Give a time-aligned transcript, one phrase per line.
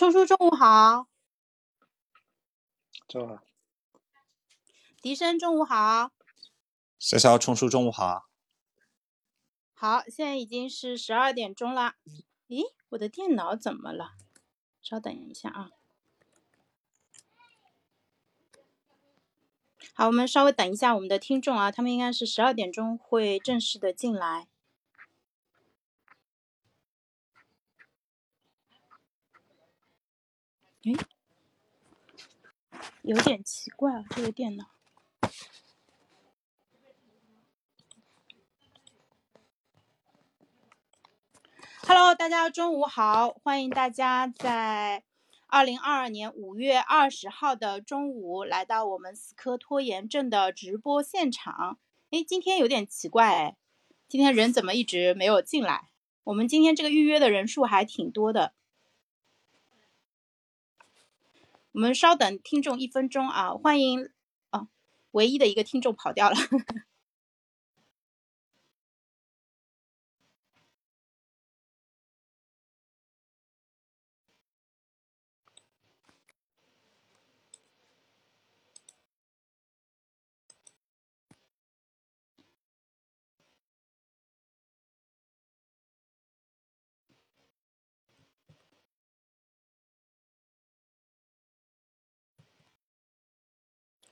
[0.00, 1.08] 冲叔中午好，
[3.06, 3.42] 中午好，
[5.02, 6.10] 笛声中午好，
[6.98, 8.26] 小小冲叔中午好。
[9.74, 11.96] 好，现在已经是十二点钟了。
[12.48, 14.12] 咦，我的电脑怎么了？
[14.80, 15.68] 稍等一下啊。
[19.92, 24.48] 好，我们稍微等一下我们的听众啊，他们应该是十二点钟会正式的进来。
[30.84, 30.96] 诶，
[33.02, 34.64] 有点奇怪啊，这个电脑。
[41.86, 45.04] Hello，大家中午好，欢迎大家在
[45.48, 51.78] 二零二二年五月二十号的中午来到我们死磕拖延症的直播现场。
[52.08, 53.56] 诶，今天有点奇怪哎，
[54.08, 55.90] 今天人怎么一直没有进来？
[56.24, 58.54] 我们今天这个预约的人数还挺多的。
[61.72, 64.10] 我们稍等听众一分钟啊，欢迎
[64.50, 64.66] 啊，
[65.12, 66.36] 唯一的一个听众跑掉了。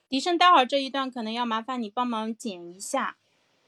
[0.09, 3.17] 笛声，待会儿这一段可能要麻烦你帮忙剪一下。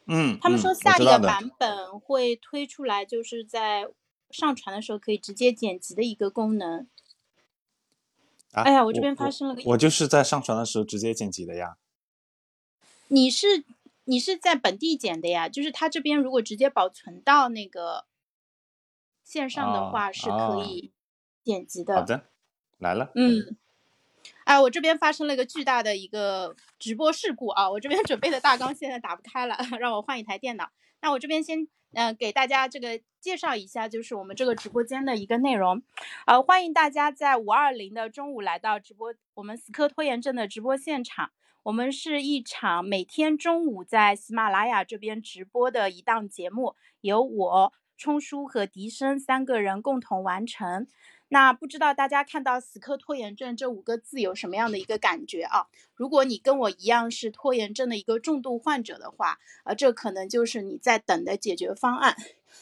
[0.07, 3.87] 嗯，他们说嗯下一个版本会推出来，就是在
[4.31, 6.87] 上传的时候可以直接剪辑的一个功能。
[8.51, 11.77] 啊哎呀我这边发生了个我就是在上传的时候直接剪辑的呀。
[13.07, 13.63] 你是
[14.03, 15.47] 你是在本地剪的呀？
[15.47, 18.05] 就是他这边如果直接保存到那个
[19.23, 20.91] 线上的哦话，是可哦以
[21.43, 21.95] 剪辑的。
[21.95, 22.25] 好的，
[22.79, 23.11] 来了。
[23.15, 23.55] 嗯，
[24.51, 27.71] 哎，我这边发生了一个巨大的一个直播事故啊！
[27.71, 30.69] 我这边准备的大纲现在打不开了， 让我换一台电脑。
[31.01, 35.81] 那我这边先呃给大家这个介绍一下，就是我们这个直播间的一个内容。
[36.25, 41.31] 呃，欢迎大家在五二零的中午来到直播我们死磕拖延症的直播现场。
[41.63, 50.87] 我们是一场每天中午在喜马拉雅这边直播的一档节目，由我冲叔和笛声三个人共同完成。
[51.33, 55.67] 那不知道大家看到“死磕拖延症”这五个字有什么样的一个感觉啊？
[55.95, 62.17] 如果你跟我一样是拖延症的一个重度患者的话，呃，这可能就是你在等的解决方案。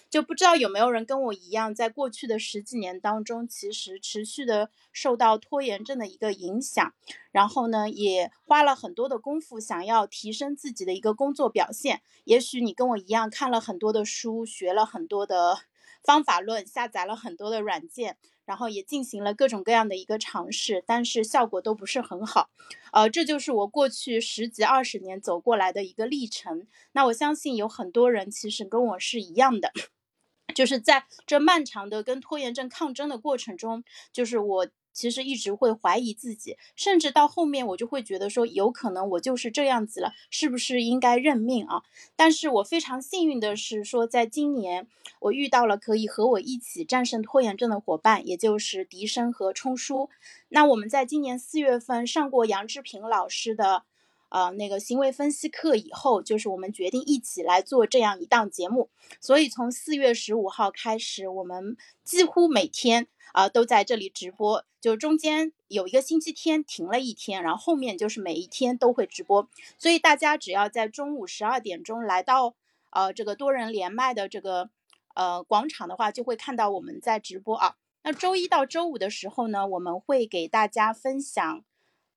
[0.08, 6.94] 就不知道有没有人跟我一样，在过去的十几年当中，其实持续的受到拖延症的一个影响，
[7.31, 12.03] 然后呢，也花了很多的功夫想要提升自己的一个工作表现。
[12.25, 15.62] 也许你跟我一样，看了很多的书，学了很多的
[16.03, 18.17] 方法论，下载了很多的软件。
[18.45, 22.49] 然后也进行了各种各样的一个尝试，但是效果都不是很好。
[22.91, 26.65] 呃，这就是我过去十几二十年走过来的一个历程。
[26.93, 29.71] 那我相信有很多人其实跟我是一样的，
[30.55, 41.83] 就是在这漫长的跟拖延症抗争的过程中，就是我其实一直会怀疑自己，甚至到后面我就会觉得说，有可能我就是这样子了，是不是应该认命啊？
[42.16, 44.88] 但是我非常幸运的是说，在今年
[45.19, 50.09] 我遇到了可以和我一起战胜拖延症的伙伴，也就是笛声和冲叔。
[50.49, 53.83] 那我们在今年四月份上过杨志平老师的。
[54.29, 58.90] 呃，那个行为分析课以后，就是我们决定一起来做这样一档节目。
[59.19, 69.47] 所以从四月十五号开始，我们几乎每天啊、都在这里直播，就中间有一个星期天停了一天，然后后面就是每一天都会直播。
[69.78, 72.56] 所以大家只要在中午十二点钟来到
[72.90, 74.69] 呃这个多人连麦的这个
[75.13, 77.75] 呃广场的话，就会看到我们在直播啊。
[78.03, 81.63] 那周一到周五的时候呢，我们会给大家分享。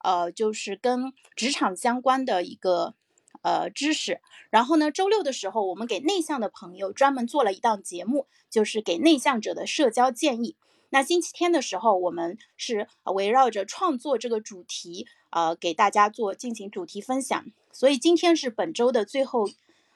[0.03, 2.95] 呃，就是跟职场相关的一个
[3.43, 4.21] 呃知识。
[4.51, 10.57] 然后呢，周六的时候，我们给内向的朋友专门做了一档节目，就是给内向者的社交建议。
[10.91, 17.47] 那星期天的时候，我们是围绕着创作这个主题，呃，给大家做进行主题分享。
[17.73, 19.49] 所以今天是本周的最后，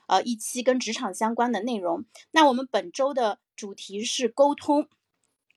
[0.07, 2.07] 呃，一期跟职场相关的内容。
[2.31, 4.89] 那我们本周的主题是沟通。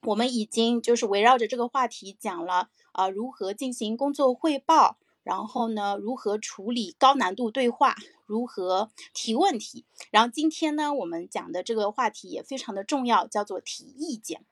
[0.03, 9.85] 我们已经就是围绕着这个话题讲了啊、呃，如何进行工作汇报，然后呢，如何处理高难度对话，如何提问题。
[10.11, 14.43] 然后今天呢，我们讲的这个话题也非常的重要，叫做提意见。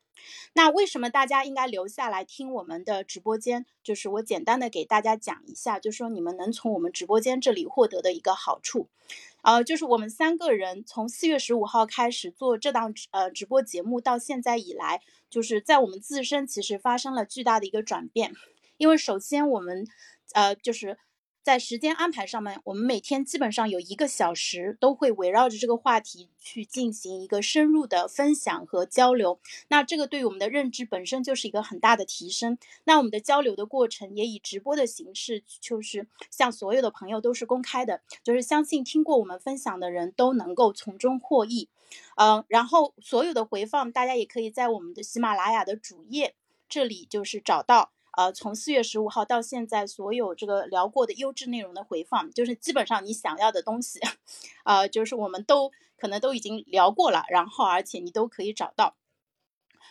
[0.53, 3.65] 那为什么大家应该留下来听我们的直播间？
[3.83, 8.87] 就是我简单的给大家讲一下，就是说你们能从我们直播间这里获得的一个好处。
[9.41, 18.33] 呃，就是我们三个人从四月十五号开始做这档呃直播节目到现在以来，就是在我们自身其实发生了巨大的一个转变。
[18.77, 19.87] 因为首先我们
[20.33, 20.97] 呃就是。
[21.47, 29.39] 在时间安排上面，我们每天基本上有一个小时都会围绕着这个话题去进行一个深入的分享和交流。
[29.69, 32.57] 那这个对于我们的认知本身就是一个很大的提升。
[32.83, 41.69] 那我们的交流的过程也以直播的形式，就是向所有的朋友都是公开的，就是相信听过我们分享的人都能够从中获益。
[42.17, 46.35] 嗯，然后所有的回放，大家也可以在我们的喜马拉雅的主页
[46.67, 47.93] 这里就是找到。
[48.17, 53.99] 呃，从四月十五号到现在，所有这个聊过的优质内容的回放，就是基本上你想要的东西，
[54.65, 58.95] 呃，就是我们都可能都已经聊过了，然后而且你都可以找到。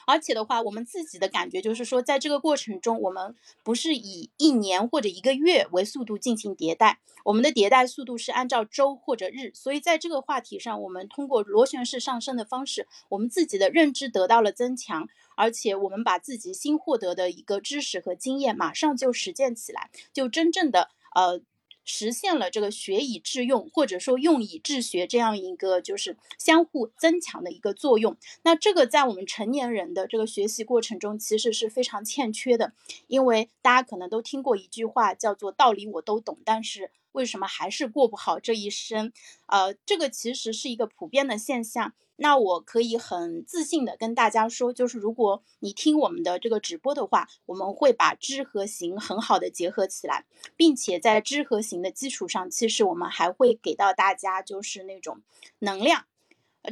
[0.08, 9.52] 而且的话，我们自己的感觉就是说，在这个过程中，我们不是以一年或者一个月为速度进行迭代，我们的迭代速度是按照周或者日。
[9.52, 21.40] 所以在这个话题上，我们通过螺旋式上升的方式，我们自己的认知得到了增强，而且我们把自己新获得的一个知识和经验马上就实践起来，就真正的呃。
[21.88, 28.16] 实现了这个学以致用，或者说用以治学这样一个就是相互增强的一个作用。
[28.42, 32.72] 那这个在我们成年人的这个学习过程中，其实是非常欠缺的。
[33.06, 39.12] 因为大家可能都听过一句话，叫做“道理我都懂，但是为什么还是过不好这一生？”
[39.46, 41.94] 呃，这个其实是一个普遍的现象。
[42.18, 50.24] 那我可以很自信的跟大家说，就是如果你听我们的这个直播的话，我们会把知和行很好的结合起来，
[50.56, 55.20] 并且在知和行的基础上，其实我们还会给到大家就是那种
[55.58, 56.06] 能量。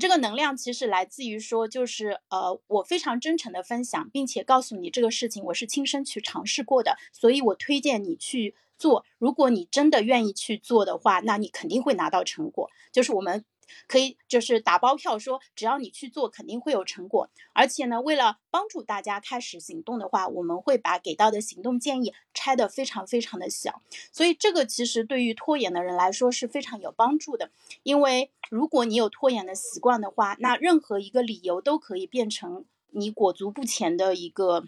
[0.00, 9.04] 这个能量其实来自于说，就是呃，我非常真诚的分享，并且告诉你这个事情我是亲身去尝试过的，所以我推荐你去做。
[9.18, 12.70] 如果你真的愿意去做的话，那你肯定会拿到成果。
[12.90, 13.44] 就是我们。
[13.86, 17.28] 可以就是打包票说，只要你去做，肯定会有成果。
[17.52, 23.82] 而且呢，为了帮助大家开始行动的话，我们会把给到的行动建议拆得非常非常的小。
[24.12, 27.50] 所以这个其实对于拖延的人来说是非常有帮助的。
[27.82, 34.64] 因为如果你有拖延的习惯的话，那任何一个理由都可以变成你裹足不前的一个。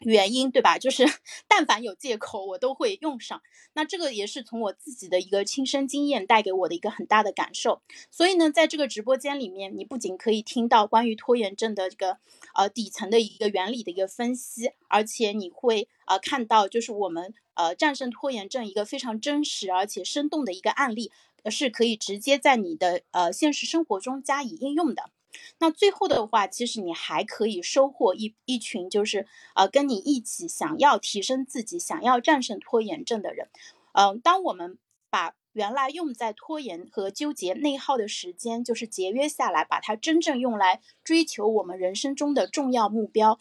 [0.00, 0.78] 原因对吧？
[0.78, 1.04] 就是
[1.48, 3.42] 但凡有借口，我都会用上。
[3.74, 7.82] 那这个也是从我自己的一个亲身经验带给我的一个很大的感受。
[8.10, 12.18] 所以呢，在这个直播间里面，你不仅可以听到关于拖延症的这个
[12.54, 21.10] 呃底层的一个原理的一个分析，而且你会呃看到就是我们呃战胜拖延症一个非常真实而且生动的一个案例，
[21.50, 25.10] 是可以直接在你的呃现实生活中加以应用的。
[25.58, 33.48] 那最后的话，其实你还可以收获一一群，就是呃跟你一起想要提升自己、想要战胜拖延症的人。
[33.92, 34.78] 嗯，当我们
[35.10, 43.38] 把原来用在拖延和纠结、内耗的时间，就是节约下来，把它真正用来追求我们人生中的重要目标。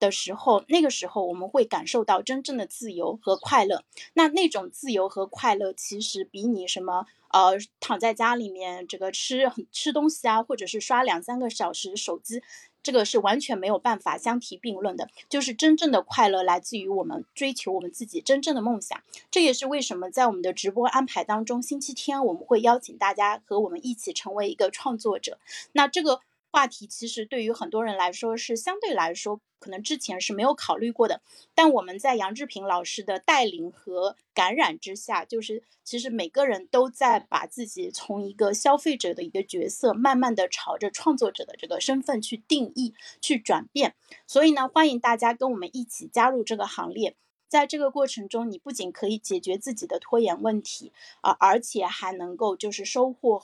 [0.00, 3.84] 的时候，那个时候我们会感受到真正的自由和快乐。
[4.14, 12.42] 那那种自由和快乐，其实比你什么呃躺在家里面这个吃吃东西啊，或者是刷两三个小时手机，
[12.82, 15.08] 这个是完全没有办法相提并论的。
[15.28, 19.00] 就是真正的快乐来自于我们追求我们自己真正的梦想。
[19.30, 25.38] 这也是为什么在我们的直播安排当中，星期天我们会邀请大家和我们一起成为一个创作者。
[25.72, 26.20] 那这个。
[26.52, 31.20] 话题其实对于很多人来说是相对来说可能之前是没有考虑过的，
[31.54, 43.94] 但我们在杨志平老师的带领和感染之下，就是其实每个人都在把自己从一个消费者的一个角色，慢慢的朝着创作者的这个身份去定义、去转变。
[44.26, 47.14] 所以呢，欢迎大家跟我们一起加入这个行列，
[47.46, 50.90] 在这个过程中，你不仅可以解决自己的拖延问题
[51.20, 53.42] 啊，而且还能够就是收获。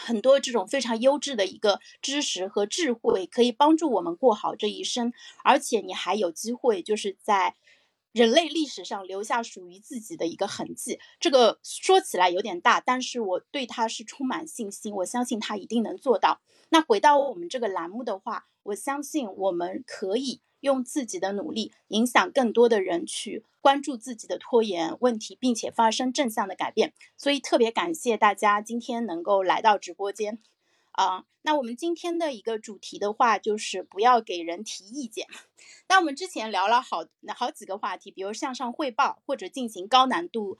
[0.00, 5.12] 很多这种非常优质的一个知识和智慧，可以帮助我们过好这一生，
[5.44, 7.54] 而且你还有机会，就是在
[8.12, 10.98] 人类历史上留下属于自己的一个痕迹。
[11.18, 16.40] 这个说起来有点大，但是我对他是充满信心，我相信他一定能做到。
[16.70, 20.40] 那回到我们这个栏目的话，我相信我们可以。
[20.62, 26.92] 用自己的努力影响更多的人去关注自己的拖延问题，并且发生正向的改变。
[27.16, 30.38] 所以特别感谢大家今天能够来到直播间，
[30.92, 35.26] 啊，那我们今天的一个主题的话就是不要给人提意见。
[35.88, 37.04] 那我们之前聊了好
[37.36, 40.58] 好几个话题，比如向上汇报或者进行高难度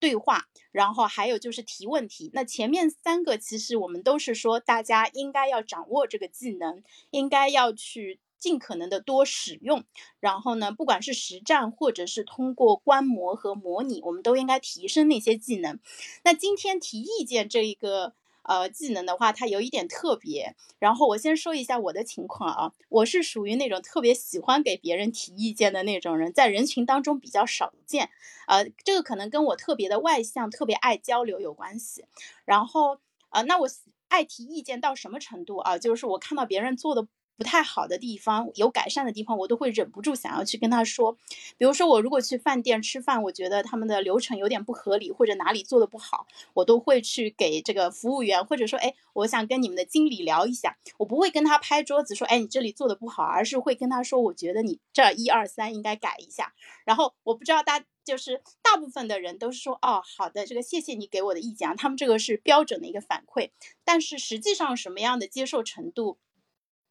[0.00, 2.30] 对话，然后还有就是提问题。
[2.32, 8.18] 那前面三个其实我们都是说大家应该要掌握这个技能，应该要去。
[8.42, 9.84] 尽可能的多使用。
[10.20, 15.78] 然后呢，不管是实战或者是通过观摩和模拟，我们都应该提升那些技能。
[16.24, 18.14] 那今天提意见这一个。
[18.44, 20.56] 呃，技能的话，它有一点特别。
[20.80, 28.10] 然后我先说一下我的情况啊，我是属于那种特别喜欢给别人提意见的那种人，在人群当中比较少见。
[28.48, 32.04] 呃，这个可能跟我特别的外向、特别爱交流有关系。
[32.44, 32.98] 然后，
[33.30, 33.68] 呃，那我
[34.08, 35.78] 爱提意见到什么程度啊？
[35.78, 37.06] 就是我看到别人做的。
[37.36, 41.16] 不太好的地方，有改善的地方，我都会忍不住想要去跟他说。
[41.58, 50.76] 比如说，我如果去饭店吃饭，我觉得他们的流程有点不合理，或者哪里做的不好，我都会去给这个服务员，或者说，哎，我想跟你们的经理聊一下。
[50.98, 56.52] 我不会跟他拍桌子说，哎，你这里做的不好，而是会跟他说，我觉得你这一二三应该改一下。
[56.84, 63.50] 然后我不知道大就是大部分的人都是说，哦，好的，这个谢谢你给我的意见啊，他们这个是标准的一个反馈。
[63.84, 66.18] 但是实际上什么样的接受程度？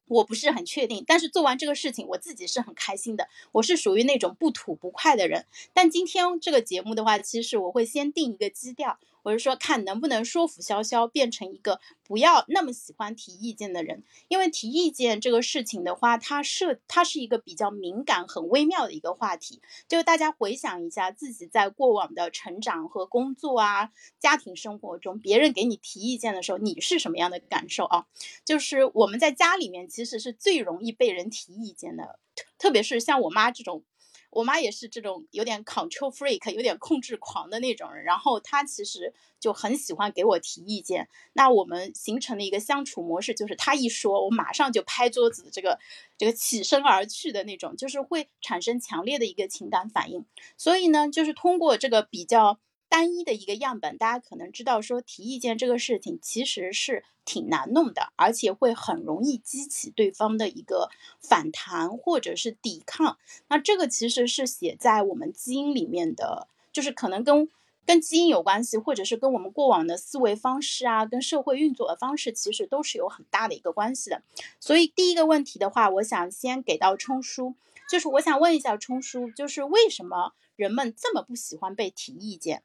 [0.06, 3.28] 我不是很确定，但是做完这个事情，我自己是很开心的。
[3.52, 5.46] 我是属于那种不吐不快的人。
[5.72, 8.98] 但今天这个节目的话，其实我会先定一个基调。
[9.22, 19.62] 我是说，看能不能说服潇潇变成一个不要那么喜欢提意见的人，因为提意见这个事情的话，它是它是一个比较敏感、很微妙的一个话题。
[19.88, 28.06] 就大家回想一下自己在过往的成长和工作啊、家庭生活中，别人给你提意见的时候，你是什么样的感受啊？
[28.44, 32.18] 就是我们在家里面其实是最容易被人提意见的，
[32.58, 33.84] 特别是像我妈这种。
[34.32, 41.08] 我妈也是这种有点 control freak，有点控制狂的那种人，然后她其实就很喜欢给我提意见。
[41.34, 45.78] 那我们形成的一个相处模式就是，她一说，我马上就拍桌子，这个
[46.16, 50.24] 这个起身而去的那种，就是会产生强烈的一个情感反应。
[50.56, 52.58] 所以呢，就是通过这个比较。
[52.92, 63.16] 单一的一个样本，大家可能知道说提意见这个事情其实是挺难弄的，而且会很容易激起对方的一个反弹或者是抵抗。
[63.48, 67.48] 那这个其实是写在我们基因里面的，就是可能跟
[67.86, 74.20] 跟基因有关系，或者是跟我们过往的思维方式啊，跟社会运作的方式，其实都是有很大的一个关系的。
[74.60, 77.54] 所以第一个问题的话，我想先给到冲叔，
[77.88, 82.62] 就是我想问一下冲叔，就是为什么人们这么不喜欢被提意见？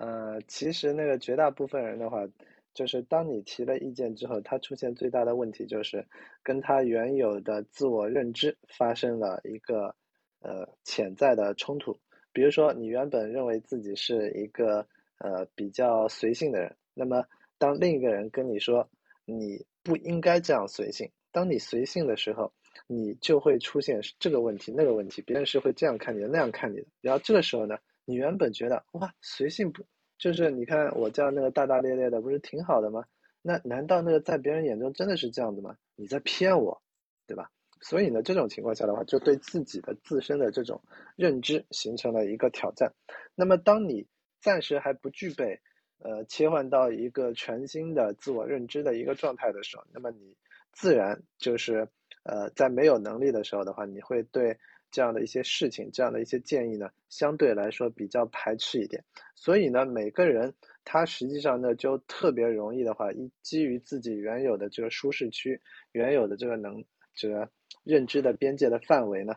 [0.00, 2.26] 呃，其实那个绝大部分人的话，
[2.72, 6.06] 就是当你提了意见之后，他出现最大的问题就是
[6.42, 9.94] 跟他原有的自我认知发生了一个
[10.40, 12.00] 呃潜在的冲突。
[12.32, 14.86] 比如说，你原本认为自己是一个
[15.18, 17.22] 呃比较随性的人，那么
[17.58, 18.88] 当另一个人跟你说
[19.26, 22.50] 你不应该这样随性，当你随性的时候，
[22.86, 27.76] 你就会出现这个问题那个问题，别人是会这样看你的那样看你的，然后这个时候呢？
[28.04, 29.84] 你原本觉得哇，随性不
[30.18, 33.04] 就是你看我这样那个大大咧咧的，不是挺好的吗？
[33.42, 35.76] 那难道那个在别人眼中真的是这样子吗？
[35.96, 36.82] 你在骗我，
[37.26, 37.50] 对吧？
[37.80, 40.82] 所以呢，这种情况下的话，就对自己的自身的这种
[41.16, 42.92] 认知形成了一个挑战。
[43.34, 44.06] 那么，当你
[44.40, 45.60] 暂时还不具备
[45.98, 50.36] 呃切换到一个全新的自我认知的一个状态的时候，那么你
[50.72, 51.88] 自然就是
[52.24, 54.58] 呃在没有能力的时候的话，你会对。
[54.90, 59.04] 这样的一些事情，这样的一些建议呢，相对来说比较排斥一点。
[59.34, 60.52] 所以呢，每个人
[60.84, 65.60] 他实际上呢，就特别容易的话，一基于自己原有的这个舒适区、
[65.92, 67.48] 原有的这个能这个
[67.84, 69.34] 认知的边界的范围呢，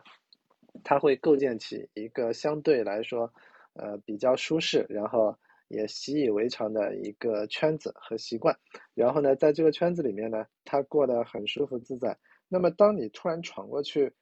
[0.82, 3.32] 他会构建起一个相对来说
[3.74, 5.36] 呃比较舒适，然后
[5.68, 8.56] 也习以为常的一个圈子和习惯。
[8.94, 12.18] 然后呢，在这个圈子里面呢，他过得很舒服自在。
[12.48, 14.12] 那么，当你突然闯过去，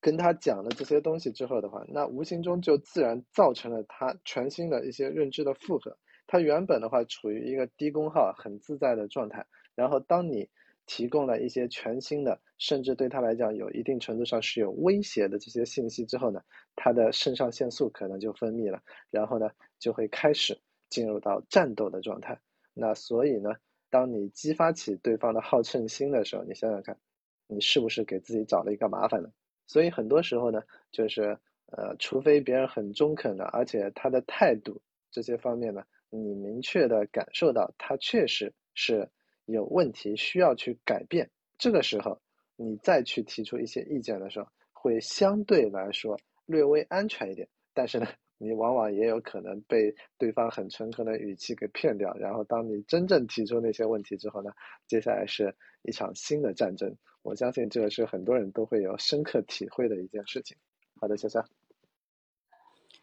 [0.00, 5.96] 跟他讲了这些东西之后的话，那无形中就自然造成了他全新的一些认知的负荷。
[6.26, 10.48] 他原本的话处于一个低功耗、很自在的状态，然后当你
[10.84, 16.42] 提供了一些全新的，甚至对他来讲有一定程度上是有威胁的这些信息之后呢，
[16.76, 22.38] 他的肾上腺素可能就分泌了，然后呢就会开始进入到战斗的状态。
[22.74, 23.56] 那所以呢，
[23.90, 26.98] 当你激发起对方的好胜心的时候，你想想看，
[27.46, 29.30] 你是不是给自己找了一个麻烦呢？
[29.68, 30.60] 所以很多时候呢，
[30.90, 34.80] 就是呃，除非别人很中肯的，而且他的态度
[35.12, 39.08] 这些方面呢，你明确的感受到他确实是
[39.44, 41.30] 有问题，需要去改变。
[41.58, 42.20] 这个时候，
[42.56, 47.46] 你再去提出一些意见的时候，会相对来说略微安全一点。
[47.74, 48.06] 但是呢，
[48.38, 52.14] 你往往也有可能被对方很诚恳的语气给骗掉。
[52.14, 54.50] 然后，当你真正提出那些问题之后呢，
[54.86, 56.96] 接下来是一场新的战争。
[57.22, 60.56] 我相信这个是很多人都会有深刻体会的一件事情。
[61.00, 61.44] 好的，潇潇。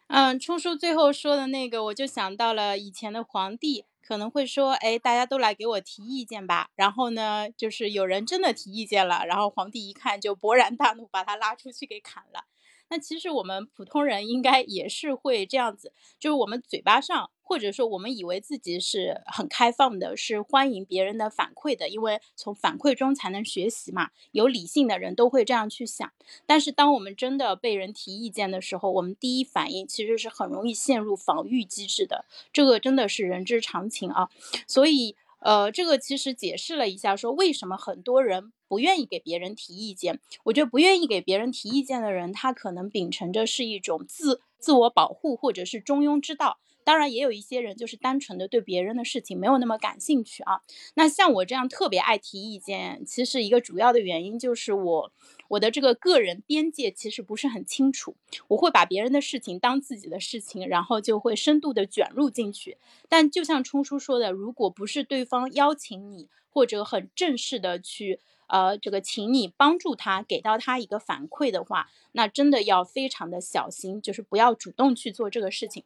[0.07, 6.69] 嗯，冲叔最后说的那个，我就想到了以前的皇帝可能会说，哎，大家都来给我提意见吧。
[6.75, 12.45] 然后呢，就是有人真的提意见了，然后皇帝一看就勃然大怒，把他拉出去给砍了。
[12.89, 17.29] 那其实我们普通人应该也是会这样子，就是我们嘴巴上。
[17.47, 24.09] 或者说，我们以为自己是很开放的，是欢迎别人的反馈的，因为从反馈中才能学习嘛。
[24.31, 26.11] 有理性的人都会这样去想。
[26.47, 32.25] 但是，当我们真的被人提意见的时候，我们第一反应其实是很容易陷入防御机制的。
[32.51, 34.29] 这个真的是人之常情啊。
[34.65, 40.19] 所以，呃，这个其实解释了一下，说为什么很多人不愿意给别人提意见。
[40.45, 46.59] 我觉得不愿意给别人提意见的人，他可能秉承着是一种自自我保护，或者是中庸之道。
[46.83, 50.61] 当然，也有一些人就是单纯的对别人的事情没有那么感兴趣啊。
[50.93, 55.11] 那像我这样特别爱提意见，其实一个主要的原因就是我
[55.47, 58.15] 我的这个个人边界其实不是很清楚。
[58.49, 62.77] 我会把别人的事情当自己的事情，然后就会深度的卷入进去。
[63.09, 75.83] 但就像冲叔说的，如果不是对方邀请你，或者很正式的去呃这个请你帮助他，给到他一个反馈的话，那真的要非常的小心，就是不要主动去做这个事情。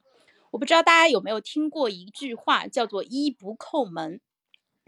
[0.52, 4.20] 我不知道大家有没有听过一句话，叫做“医不叩门”，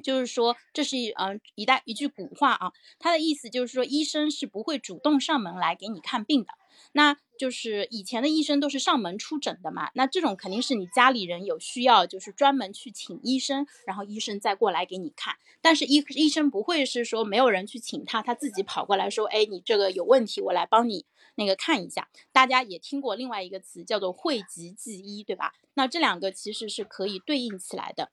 [0.03, 2.71] 就是说这是一嗯一代一句古话啊。
[2.97, 6.49] 它的意思就是说，医生是不会主动上门来给你看病的。
[6.93, 9.89] 那就是以前的医生都是上门出诊的嘛。
[9.95, 15.35] 那这种肯定是你家里人有需要，就是专门去请医生，然后医生再过来给你看。
[15.61, 25.53] 但是医医生不会是说没有人去请他，他自己跑过来说：“哎，你这个有问题，我来帮你。”那个看一下，大家也听过另外一个词叫做讳疾忌医，对吧？
[25.75, 28.11] 那这两个其实是可以对应起来的。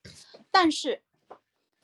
[0.51, 1.03] 但是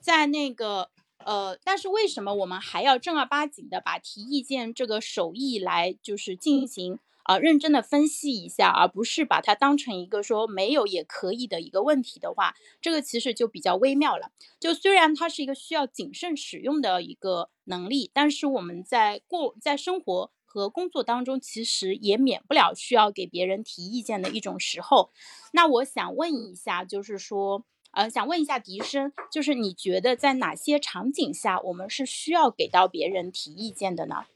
[0.00, 0.90] 在那个
[1.26, 14.30] 呃，但是为什么我们还要正儿八经的把提意见这个手艺来就是进行啊认真的分析一下，而不是把它当成一个说没有也可以的一个问题的话，这个其实就比较微妙了。
[14.60, 20.30] 就虽然它是一个需要谨慎使用的一个能力，但是我们在过在生活。
[20.48, 25.10] 和工作当中，其实也免不了需要给别人提意见的一种时候。
[25.52, 27.66] 那我想问一下，就是说，
[27.96, 34.26] 呃，想问一下笛声，就是你觉得在哪些场景下，我们是需要给到别人提意见的呢？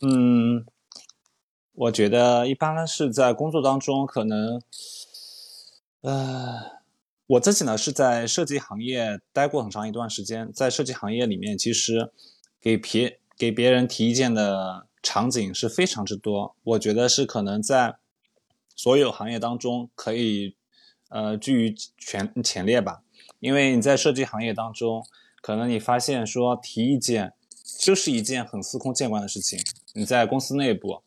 [0.00, 0.64] 嗯，
[1.74, 4.62] 我觉得一般呢是在工作当中，可能，
[6.00, 6.76] 呃。
[7.28, 12.12] 我自己呢是在设计行业待过很长一段时间，在设计行业里面，其实
[12.60, 16.54] 给别给别人提意见的场景是非常之多。
[16.62, 17.96] 我觉得是可能在
[18.76, 20.54] 所有行业当中可以
[21.08, 23.02] 呃居于前前列吧。
[23.40, 25.04] 因为你在设计行业当中，
[25.42, 27.32] 可能你发现说提意见
[27.80, 29.58] 就是一件很司空见惯的事情。
[29.94, 31.02] 你在公司内部，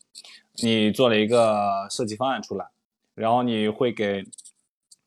[0.62, 2.66] 你做了一个设计方案出来，
[3.14, 4.24] 然后你会给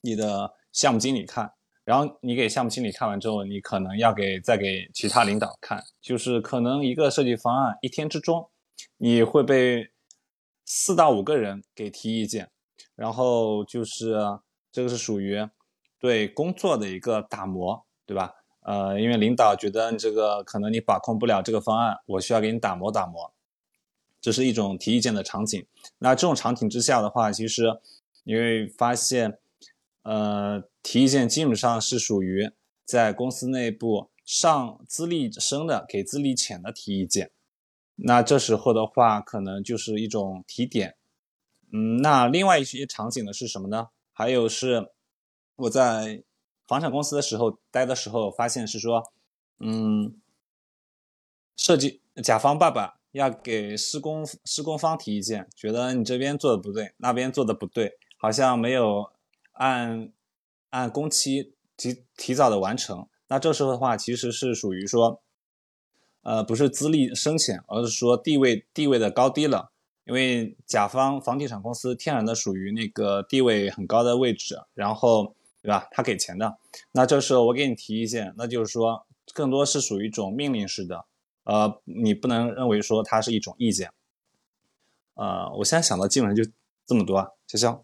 [0.02, 8.50] 你的项目经理看，然后你给项目经理看完之后，你可能要给再给其他领导看，就是可能一个设计方案一天之中，
[8.98, 9.92] 你会被
[10.66, 12.50] 四到五个人给提意见，
[12.96, 14.16] 然后就是
[14.72, 15.48] 这个是属于
[16.00, 18.34] 对工作的一个打磨，对吧？
[18.62, 23.34] 呃，因为领导觉得你这个可能你把控不了这个方案，我需要给你打磨打磨，
[24.22, 25.66] 这是一种提意见的场景。
[26.00, 27.80] 那这种场景之下的话，其实
[28.24, 29.40] 你会发现。
[30.06, 32.52] 呃，提意见基本上是属于
[32.84, 37.32] 在公司内部上资历深的给资历浅的提意见，
[37.96, 40.98] 那这时候的话，可能就是一种提点。
[41.74, 43.88] 嗯，那另外一些场景呢是什么呢？
[44.14, 44.92] 还有是
[45.56, 46.24] 我在
[46.68, 49.12] 房产公司的时候待的时候，发现是说，
[49.60, 50.16] 嗯，
[51.58, 59.12] 设计甲方爸爸要给施工施工方提意见，觉得你这边做的不对，那边做的不对，好像没有。
[59.56, 60.12] 按
[60.72, 65.22] 按工期提提早的完成，那这时候的话，其实是属于说，
[66.24, 69.72] 呃，不是资历深浅，而是说地位地位的高低了。
[70.06, 75.88] 因为甲方房地产公司天然的属于那个地位很高的位置，然后对吧？
[75.92, 76.58] 他给钱的，
[76.92, 81.06] 那这时候我给你提意见，那就是说更多是属于一种命令式的，
[81.44, 83.92] 呃，你不能认为说它是一种意见。
[85.16, 86.52] 呃，我现在想到基本上就
[86.86, 87.82] 这么多，潇潇。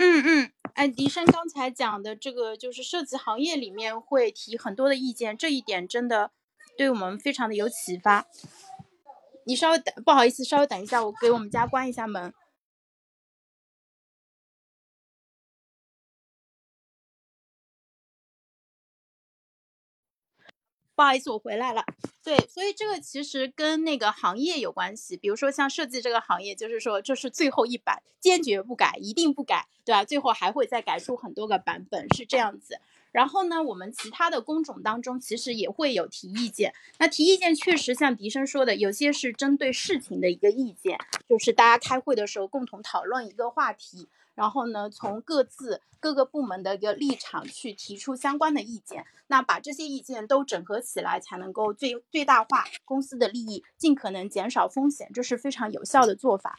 [0.00, 6.30] 嗯嗯，哎，笛声刚才讲的这个就是设计行业里面会提很多的意见，这一点真的
[6.76, 8.26] 对我们非常的有启发。
[9.48, 12.34] 你稍微等，不好意思，稍微等一下，我给我们家关一下门。
[20.94, 21.82] 不好意思，我回来了。
[22.22, 25.16] 对，所以这个其实跟那个行业有关系。
[25.16, 30.04] 比如说像设计这个行业，就是说这是最后一版，坚决不改，一定不改，对吧？
[30.04, 32.78] 最后还会再改出很多个版本，是这样子。
[33.12, 36.74] 然后呢，我们其他的工种当中其实也会有提意见。
[36.98, 44.08] 那提意见确实像笛声说的，有些是针对事情的一个意见，就是大家开会的时候共同讨论一个话题。
[44.34, 56.56] 然后呢，从各自各个部门的一个立场去提出相关的意见，那把这些意见都整合起来，才能够最最大化公司的利益，尽可能减少风险，这是非常有效的做法。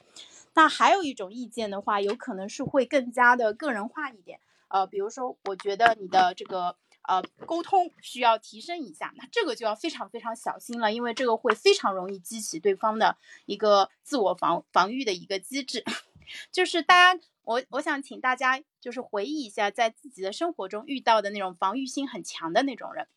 [0.55, 6.75] 那还有一种意见的话，有可能是会更加的个人化一点，呃，比如说，我觉得你的这个
[7.07, 15.83] 呃沟通需要提升一下，那这个就要非常非常小心了，因为这个会非常容易激起对方的一个自我防防御的一个机制，
[16.51, 17.21] 就是大家。
[17.45, 23.07] 我我想请大家就是回忆一下，在自己的生活中遇到的那种防御心很强的那种人，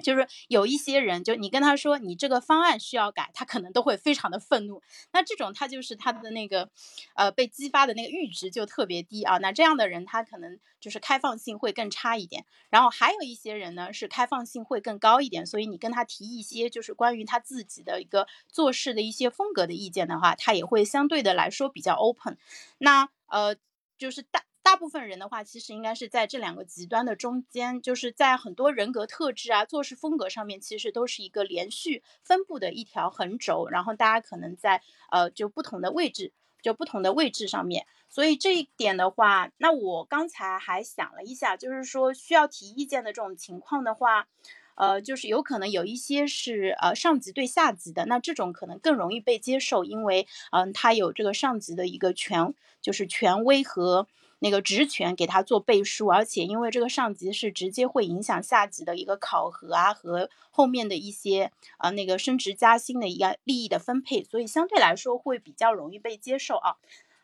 [0.00, 4.82] 就是有一些人，就你跟他说你这个方案需要改，他可能都会非常的愤怒。
[5.12, 6.70] 那这种他就是他的那个
[7.14, 9.38] 呃被激发的那个阈值就特别低啊。
[9.38, 12.44] 那这样的人他可能就是开放性会更差一点。
[12.70, 22.36] 然后还有一些人呢是开放性会更高一点，所以你跟他提一些就是关于他自己的一个做事的一些风格的意见的话，他也会相对的来说比较 open。
[22.78, 23.54] 那呃，
[24.00, 33.68] 就是大大部分人的话，其实应该是在这两个极端的中间，就是在很多人格特质啊、做事风格上面，其实都是一个连续分布的一条横轴。
[33.68, 36.32] 然后大家可能在呃就不同的位置，
[36.62, 37.86] 就不同的位置上面。
[38.08, 44.28] 所以这一点的话，那我刚才还想了一下，就是说需要提意见的这种情况的话。
[44.74, 54.06] 呃，就是有可能有一些是呃上级对下级的，那这种可能更容易被接受，因为嗯，他有这个上级的一个权，就是权威和
[54.38, 66.76] 那个职权给他做背书，而且因为这个上级是直接会影响下级的一个考核啊和后面的一些呃那个升职加薪的一个利益的分配，所以相对来说会比较容易被接受啊。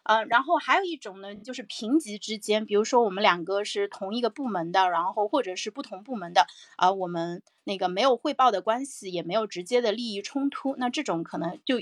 [0.07, 11.77] 呃，然后还有一种呢，就是平级之间，比如说我们两个是同一个部门的，然后或者是不同部门的，啊，我们那个没有汇报的关系，也没有直接的利益冲突，那这种可能就。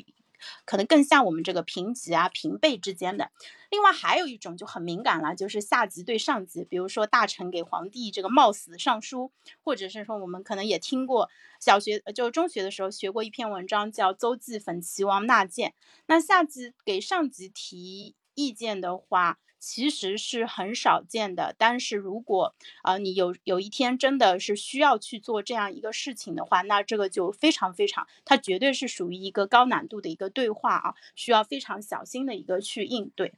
[0.65, 3.31] 可能更像我们这个平级啊、平辈之间的。
[3.71, 11.29] 另外还有一种就很敏感了，就是下级对上级，比如说大臣给皇帝这个冒死上书，或者是说我们可能也听过，
[11.61, 15.71] 小学就中学的时候学过一篇文章叫《邹忌讽齐王纳谏》。
[16.07, 19.39] 那下级给上级提意见的话。
[19.67, 33.33] 其实是很少见的，但是如果啊你有有一天真的是需要去做这样一个事情的话，那这个就非常非常，它绝对是属于一个高难度的一个对话啊，需要非常小心的一个去应对。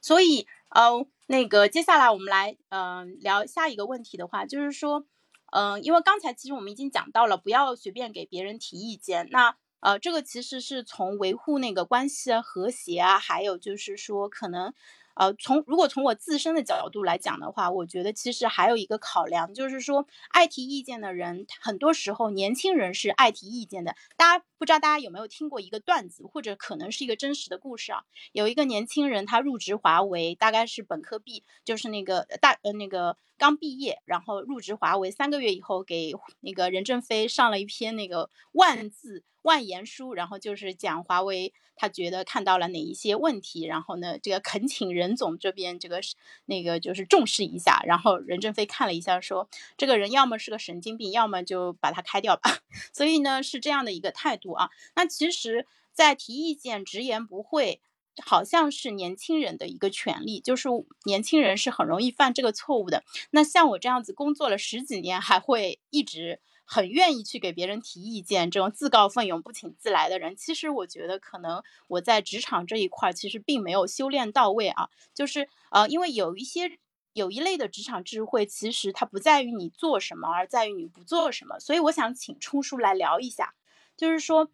[0.00, 5.06] 所以呃那个接下来我们来嗯聊下一个问题的话，就是说
[5.52, 9.54] 嗯因为刚才其实我们已经讲到了，不要随便给别人提意见，那。
[9.82, 14.72] 呃，这个其实是从维护那个关系啊、和谐啊，还有就是说可能。
[15.14, 23.94] 呃，从如果从我自身的角度来讲的话，我觉得其实还有一个考量，就是说爱提意见的人，很多时候年轻人是爱提意见的。
[24.16, 28.04] 大家不知道大家有没有听过一个段子，或者可能是一个真实的故事啊？
[28.32, 41.52] 有一个年轻人，他入职华为，大概是本科毕，就是那个大呃那个刚毕业，然后入职华为三个月以后，给那个任正非上了一篇那个万字万言书，然后就是讲华为。
[41.74, 46.00] 他觉得看到了哪一些问题，然后呢，这个恳请任总这边这个
[46.44, 47.82] 那个就是重视一下。
[47.86, 52.58] 然后任正非看了一下，说这个人要么是个神经病，要么就把他开掉吧。
[52.92, 54.68] 所以呢，是这样的一个态度啊。
[54.94, 57.80] 那其实，在提意见、直言不讳，
[58.20, 60.68] 好像是年轻人的一个权利，就是
[61.04, 63.04] 年轻人是很容易犯这个错误的。
[63.30, 66.40] 那像我这样子工作了十几年，还会一直。
[66.64, 74.88] 很愿意去给别人提意见，这种自告奋勇不请自来的人，其实我觉得可能我在职场这一块其实并没有修炼到位啊。
[75.12, 76.78] 就是呃，因为有一些
[77.12, 81.58] 有一类的职场智慧，其实它不在于你做什么，而在于你不做什么。
[81.58, 83.54] 所以我想请冲叔来聊一下，
[83.96, 84.50] 就是说。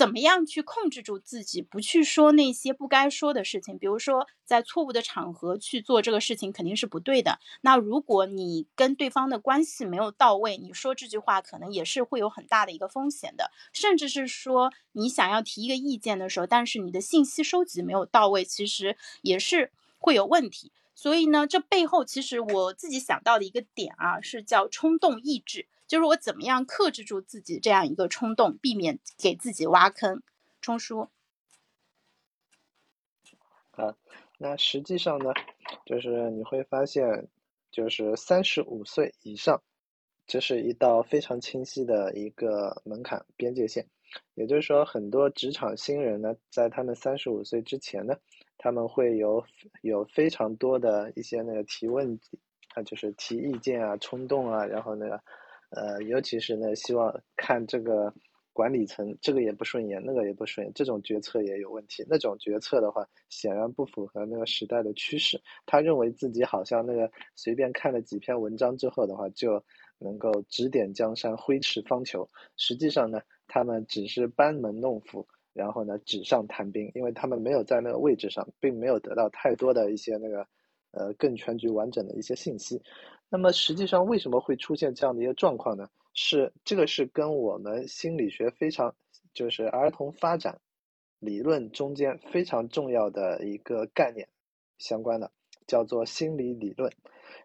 [0.00, 3.78] 怎么样去控制住自己，不去说那些不该说的事情？
[3.78, 7.38] 比如说，在错误的场合去做这个事情，肯定是不对的。
[7.60, 13.50] 那如果你跟对方的关系没有到位，你说这句话可能也是会有很大的一个风险的。
[13.74, 20.72] 甚至是说，你想要提一个意见的时候，但是你的信息收集没有到位，其实也是会有问题。
[20.94, 25.68] 所以呢，这背后其实我自己想到的一个点啊，是叫冲动抑制。
[25.90, 30.22] 就是我怎么样克制住自己这样一个冲动，避免给自己挖坑。
[30.60, 31.08] 冲叔，
[33.72, 33.96] 啊，
[34.38, 35.32] 那实际上呢，
[35.84, 37.26] 就是你会发现，
[37.72, 39.60] 就是三十五岁以上
[40.28, 43.84] 这是一道非常清晰的一个门槛边界线。
[44.34, 48.14] 也就是说，很多职场新人呢，在他们三十五岁之前呢，
[48.58, 49.44] 他们会有
[49.82, 52.20] 有非常多的一些那个提问，
[52.74, 55.20] 啊，就是提意见啊、冲动啊，然后那个，
[55.70, 58.12] 呃，尤其是呢，希望看这个
[58.52, 62.04] 管理层这个也不顺眼，那个也不顺眼，这种决策也有问题。
[62.08, 65.40] 那种决策的话，显然不符合那个时代的趋势。
[65.66, 69.64] 他认为自己好像那个随便看了几篇文章之后的话，就
[69.98, 72.28] 能够指点江山、挥斥方遒。
[72.56, 73.20] 实际上呢？
[73.52, 80.46] 他们只是班门弄斧，然后呢纸上谈兵，因为他们没有在那个位置上，并没有得到太多的一些那个，
[80.92, 82.80] 呃，更全局完整的一些信息。
[83.30, 85.88] 那么实际上为什么会出现这样的一个状况呢？
[86.12, 88.94] 是这个是跟我们心理学非常，
[89.32, 90.60] 就是儿童发展
[91.20, 94.28] 理论中间非常重要的一个概念
[94.78, 95.30] 相关的，
[95.68, 96.92] 叫做心理理论。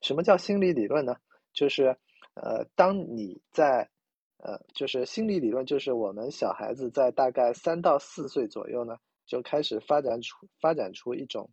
[0.01, 1.15] 什么叫心理理论呢？
[1.53, 1.95] 就是
[2.33, 3.87] 呃，当你在
[4.37, 11.49] 呃，就是心理理论，就是我们小孩子在大概三到四岁左右呢，就开始发展出发展出一种，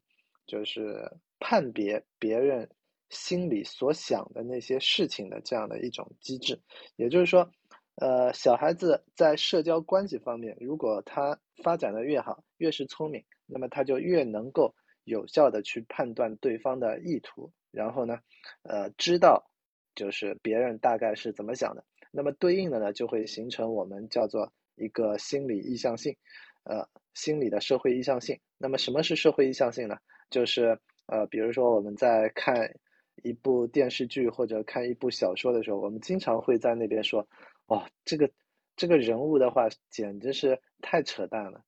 [0.46, 2.70] 就是判别别人
[3.12, 6.58] 心里所想的那些事情的这样的一种机制。
[6.96, 7.48] 也就是说，
[7.96, 18.18] 呃，小孩子在社交关系方面，如果他发展的越好，越是聪明，那么他就越能够有效的去判断对方的意图，然后呢，
[18.62, 19.50] 呃，知道
[19.94, 21.84] 就是别人大概是怎么想的。
[22.10, 26.16] 那么对应的呢，就会形成我们叫做一个心理意向性，
[26.64, 28.40] 呃，心理的社会意向性。
[28.58, 29.96] 那么什么是社会意向性呢？
[30.30, 32.74] 就是呃，比如说我们在看
[33.22, 37.26] 一部电视剧或者看一部小说的时候，我们经常会在那边说，
[37.66, 38.30] 哦，这个
[38.76, 41.64] 这个人物的话简直是太扯淡了，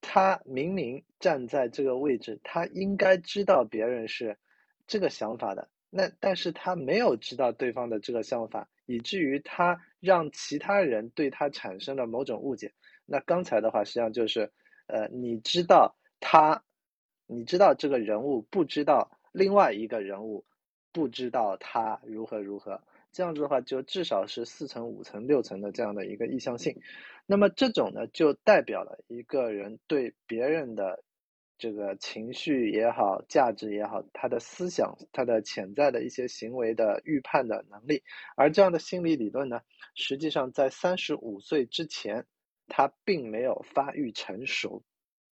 [0.00, 4.36] 他明明站在这个位置，他应该知道别人是
[4.86, 8.68] 这个想法的，那但是他没有知道对方的这个想法。
[8.88, 12.72] 以至于他让其他人对他产生了某种误解。
[13.04, 14.48] 那刚才的话，实际上就是，
[14.86, 16.62] 呃，你知道他，
[17.26, 20.44] 你知道这个人物不知道另外一个人物，
[20.96, 22.80] 不知道他如何如何。
[23.12, 26.80] 这样子的话，就至少是四层、五层、六层的这样的一个意向性。
[27.26, 31.02] 那么这种呢，就代表了一个人对别人的。
[31.58, 38.02] 这个情绪也好，价值也好，他的思想，他的潜在的一些行为的预判的能力，
[38.36, 39.62] 而这样的心理理论呢，
[39.94, 42.26] 实际上在三十五岁之前，
[42.68, 44.82] 他并没有发育成熟，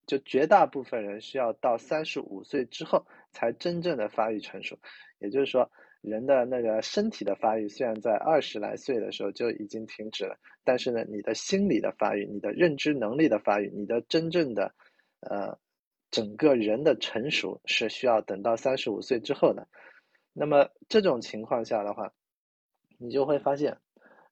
[0.06, 4.78] 就绝大部分人需要到三十五岁之后才真正的发育成熟。
[5.18, 14.74] 也就是说，人的那个身体的发育虽然在二十来岁的时候就已经停止了，但是呢，你的心理的发育，你的认知能力的发育，你的真正的，
[15.20, 15.58] 呃。
[16.10, 19.66] 整个人的成熟是需要等到三十五岁之后的，
[20.32, 22.12] 那么这种情况下的话，
[22.98, 23.78] 你就会发现，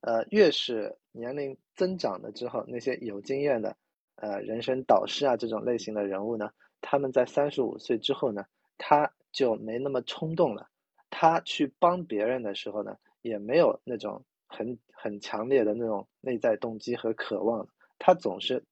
[0.00, 3.76] 呃，越是年龄增长了之后，那些有经验的，
[4.16, 8.44] 呃，人生导师啊这种类型的人物呢，他们在三十五岁之后呢，
[8.78, 10.68] 他就没那么冲动了，
[11.10, 17.66] 他去帮别人的时候呢，也没有那种很很强烈的那种内在动机和渴望，
[17.98, 18.64] 他总是，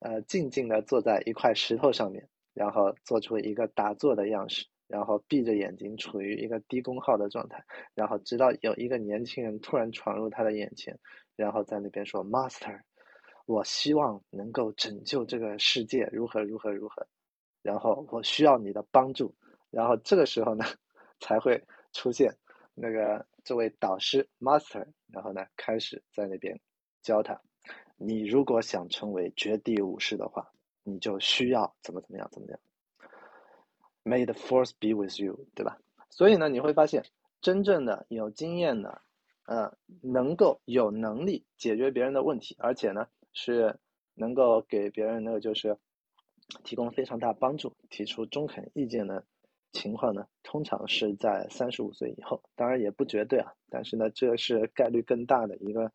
[0.00, 2.28] 呃，静静的坐在一块石头上面。
[2.54, 7.64] 然后做出一个打坐的样式，然后闭着眼睛，处于一个低功耗的状态，
[7.96, 10.96] 然后直到有一个年轻人突然闯入他的眼前，
[11.34, 12.82] 然后在那边说：“Master，
[13.46, 17.06] 我希望能够拯救这个世界，如何如何如何，
[17.62, 19.34] 然后我需要你的帮助。”
[19.70, 20.64] 然后这个时候呢，
[21.20, 22.34] 才会出现
[22.74, 26.60] 那个这位导师 Master，然后呢开始在那边
[27.02, 27.40] 教他
[27.96, 30.50] ：“你如果想成为绝地武士的话。”
[30.86, 32.60] 你就需要怎么怎么样怎么样
[34.04, 35.78] ，May the force be with you，对吧？
[36.10, 37.02] 所以呢，你会发现，
[37.40, 39.00] 真正的有经验的，
[39.46, 43.78] 呃，能够有能力解决别人的问题，而且呢，是
[44.14, 45.76] 能够给别人呢就是
[46.62, 49.22] 提供非常大帮助、提出中肯意见的
[49.72, 52.42] 情况呢，通常是在三十五岁以后。
[52.56, 55.92] 当然也不绝对啊，但是呢，这是概率更大的一个，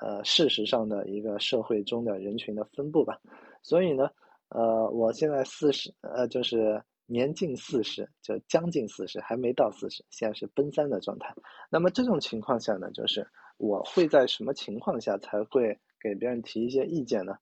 [0.00, 3.20] 呃，事实上的一个社会中的人群的分布吧。
[3.62, 4.08] 所以呢。
[4.50, 11.34] 呃，我现在四十，呃，就是年近四十，就将近四十，还没到四十，现在是奔三的状态。
[11.70, 17.38] 那么这种情况下呢，就是我会在什么情况下才会给别人提一些意见呢？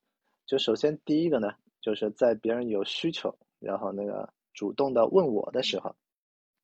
[0.47, 5.97] 就首先第一个呢，就是在别人有需求，然后那个主动的问我的时候，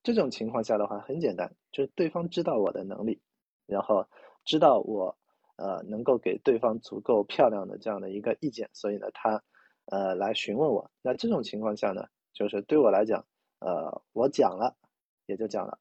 [0.04, 3.20] 这种情况下的话很简单，就是对方知道我的能力，
[3.66, 4.06] 然后
[4.44, 5.18] 知道我
[5.56, 9.42] 呃能够给对方足够漂亮的这样的一个意见，所以呢他。
[9.90, 13.24] 呃，来询问我，那这种情况下呢，就是对我来讲，
[13.58, 14.76] 呃，我讲了，
[15.24, 15.78] 也就讲了，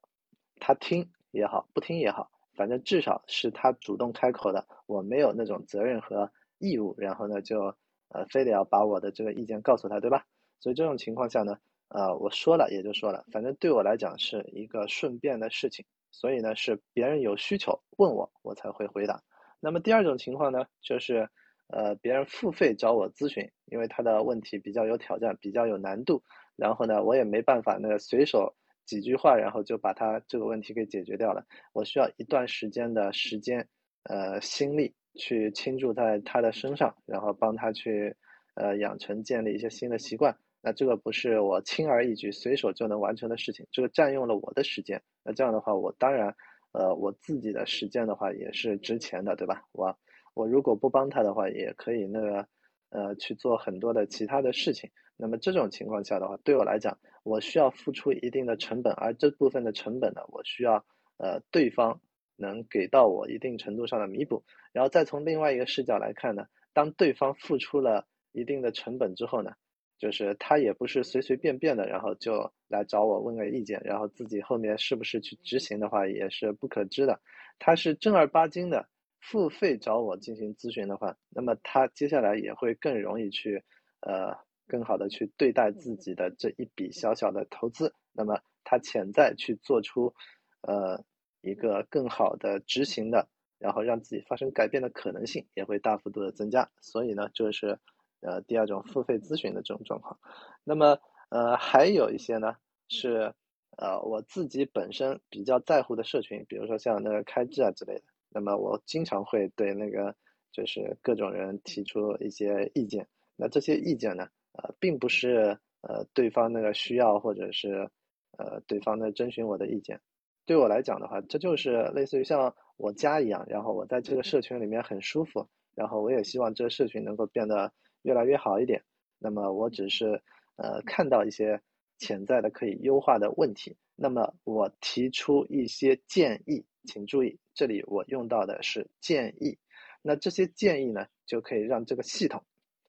[0.58, 7.60] 他听也好，不听也好，反正至少是他主动开口的，我没有那种责任和义务，然后呢就
[8.08, 10.26] 呃非得要把我的这个意见告诉他，对吧？
[10.58, 11.56] 所以这种情况下呢，
[11.88, 19.22] 呃我说了也就说了，反正对我来讲是一个顺便的事情，所以呢是别人有需求问我，我才会回答。
[19.60, 21.28] 那么第二种情况呢，就是
[21.68, 26.24] 呃别人付费找我咨询，因为他的问题比较有挑战，比较有难度，
[26.56, 28.56] 然后呢我也没办法那个随手。
[28.88, 31.44] 几句话，然后就把他这个问题给解决掉了。
[31.74, 33.68] 我需要一段时间的时间，
[34.04, 38.16] 呃，心力去倾注在他的身上，然后帮他去，
[38.54, 40.34] 呃，养成建立一些新的习惯。
[40.62, 45.00] 那这个不是我轻而易举、随手就能完成的事情，这个占用了我的时间。
[45.22, 46.34] 那这样的话，我当然，
[46.72, 49.62] 呃，我自己的时间的话也是值钱的，对吧？
[49.72, 49.94] 我
[50.34, 52.48] 我如果不帮他的话，也可以那个，
[52.88, 54.90] 呃，去做很多的其他的事情。
[55.18, 56.96] 那么这种情况下的话，对我来讲。
[57.24, 60.86] 我需要付出一定的成本，而这部分的成本呢，我需要
[61.18, 62.00] 呃对方
[62.36, 64.44] 能给到我一定程度上的弥补。
[64.72, 69.52] 然后再从另外一个视角来看呢，当对方付出了一定的成本之后呢，
[69.98, 77.20] 就是他也不是随随便便的，然后就来找我问个意见，然后自己后面是不是去执行的话也是不可知的。
[77.58, 78.88] 他是正儿八经的
[79.20, 83.64] 付费找我进行咨询的话，那么他接下来也会更容易去
[84.00, 84.47] 呃。
[84.68, 90.14] 更好的去对待自己的这一笔小小的投资，那么他潜在去做出，
[90.60, 91.02] 呃，
[91.40, 93.28] 一个更好的执行的，
[93.58, 96.70] 然后让自己发生改变的可能性也会大幅度的增加。
[96.80, 97.78] 所以呢，就是
[98.20, 100.20] 呃第二种付费咨询的这种状况。
[100.62, 100.98] 那么
[101.30, 102.56] 呃还有一些呢
[102.88, 103.34] 是
[103.76, 108.02] 呃我自己本身比较在乎的社群，比如说像那个开智啊之类的。
[108.30, 110.14] 那么我经常会对那个
[110.52, 113.08] 就是各种人提出一些意见。
[113.36, 114.28] 那这些意见呢？
[114.62, 117.88] 呃，并不是呃对方那个需要，或者是
[118.36, 120.00] 呃对方在征询我的意见。
[120.46, 128.82] 对我来讲的话，这就是类似于像我家一样，然后我在这个社群里面很舒服，然后我也希望这个社群能够变得越来越好一点。
[129.18, 130.22] 那么我只是
[130.56, 131.60] 呃看到一些
[131.98, 139.58] 潜在的可以优化的问题，那么我提出一些建议，请注意，这里我用到的是建议。
[140.00, 142.42] 那这些建议呢，就可以让这个系统。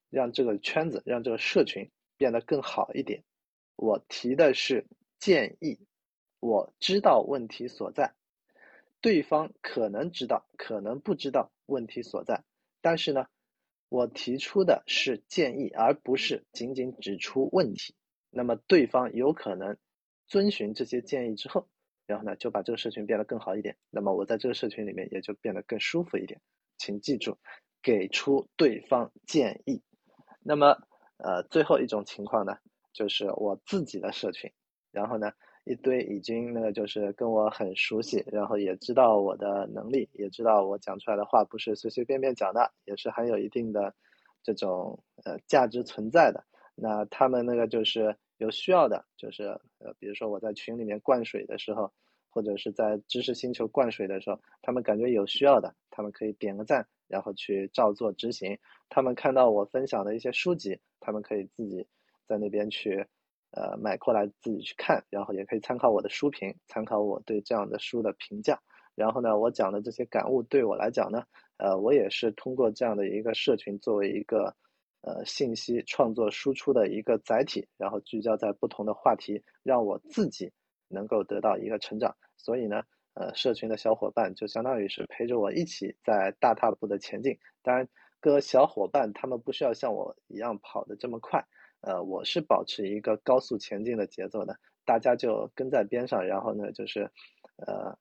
[0.10, 3.24] 让这个圈子，让这个社群变得更好一点。
[3.76, 4.86] 我提的是
[5.20, 5.80] 建议，
[6.40, 8.14] 我知道问题所在，
[9.02, 12.44] 对方可能知道，可能不知道问题所在。
[12.82, 13.28] 但是呢，
[13.88, 17.96] 我提出的是建议，而不是仅仅指出问题。
[18.32, 19.78] 那么对方有可能
[20.28, 21.68] 遵循这些建议之后，
[22.06, 23.78] 然后呢就把这个社群变得更好一点。
[23.90, 26.42] 那么我在这个社群里面也就变得更舒服一点。
[26.78, 27.38] 请记住，
[27.82, 29.82] 给出对方建议。
[30.42, 30.78] 那么，
[31.18, 32.58] 呃，最后一种情况呢，
[32.94, 34.52] 就是我自己的社群，
[34.92, 35.32] 然后呢，
[35.66, 43.94] 一堆已经那个就是跟我很熟悉，然后也知道我的能力，也知道我讲出来的话不是随随便便讲的，也是很有一定的
[44.42, 46.44] 这种呃价值存在的。
[46.76, 49.44] 那他们那个就是有需要的，就是
[49.80, 51.92] 呃，比如说我在群里面灌水的时候，
[52.40, 56.88] 或者是在知识星球灌水的时候，他们感觉有需要的，他们可以点个赞。
[57.10, 58.58] 然后去照做执行。
[58.88, 61.88] 他们看到我分享的一些书籍，他们可以自己
[62.28, 63.04] 在那边去，
[63.50, 68.62] 呃，买过来自己去看，然后也可以参考我的书评，参考我对这样的书的评价。
[68.94, 71.24] 然后呢，我讲的这些感悟对我来讲呢，
[71.58, 74.56] 呃，我也是通过这样的一个社群作为一个，
[75.02, 80.52] 呃，信息创作输出的一个载体，然后聚焦在不同的话题，让我自己
[80.90, 82.16] 能够得到一个成长。
[82.40, 82.82] 所以呢。
[83.16, 87.38] 呃，社群的小伙伴就相当于是陪着我一起在大踏步的前进。
[87.62, 87.90] 当然，
[88.22, 91.44] 各小伙伴他们不需要像我一样跑得这么快。
[91.82, 97.12] 呃，我是保持一个高速前进的节奏的，大家就跟在边上，然后呢，就是
[97.58, 97.98] 呃，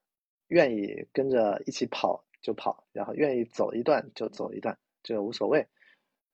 [0.49, 5.67] 愿意跟着一起跑就跑，然后愿意走一段就走一段，这个无所谓。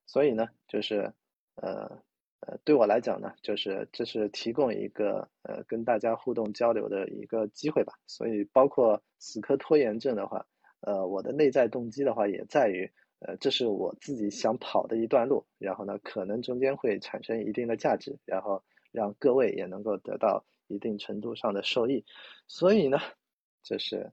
[0.05, 1.15] 所以呢，就是
[1.55, 2.03] 呃。
[2.47, 7.95] 呃，对我来讲呢，就是这是提供一个呃跟大家互动交流的一个机会吧。
[8.07, 10.45] 所以包括死磕拖延症的话，
[10.81, 22.05] 呃，我的内在动机的话也在于，呃，这是我自己想跑的一段路，然后呢，可能中间会产生一定的价值，然后让各位也能够得到一定程度上的受益。
[22.47, 22.99] 所以呢，
[23.63, 24.13] 就是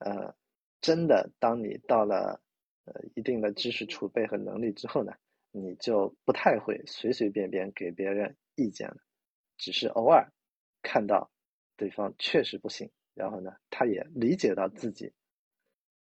[0.00, 0.34] 呃，
[0.82, 2.42] 真的当你到了
[2.84, 5.14] 呃一定的知识储备和能力之后呢。
[5.52, 8.96] 你就不太会随随便便给别人意见了，
[9.56, 10.32] 只是偶尔
[10.82, 11.30] 看到
[11.76, 15.12] 对方确实不行，然后呢，他也理解到自己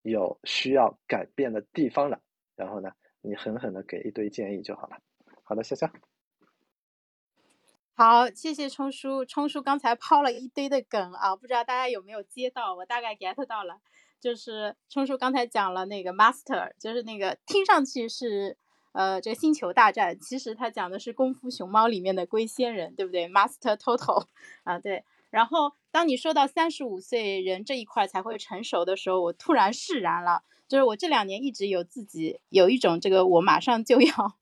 [0.03, 2.20] 有需要改变的地方了，
[2.57, 4.99] 然后呢，你狠狠的给一堆建议就好了。
[5.43, 5.90] 好的，潇潇。
[7.95, 12.74] 好，谢谢冲叔，冲叔刚才抛了一堆的梗啊，不知道大家有没有接到？
[12.74, 13.80] 我大概 get 到了。
[14.18, 18.57] 就是冲叔刚才讲了那个 master，就是那个听上去是
[18.93, 24.26] 呃这个星球大战，其实他讲的是功夫熊猫里面的龟仙人，对不对？master total
[24.64, 25.05] 啊，对。
[25.30, 30.43] 然后当你说到三十五岁人这一块才会成熟的时候，我突然释然了。
[30.68, 34.34] 就是我这两年一直有自己有一种这个我马上就要，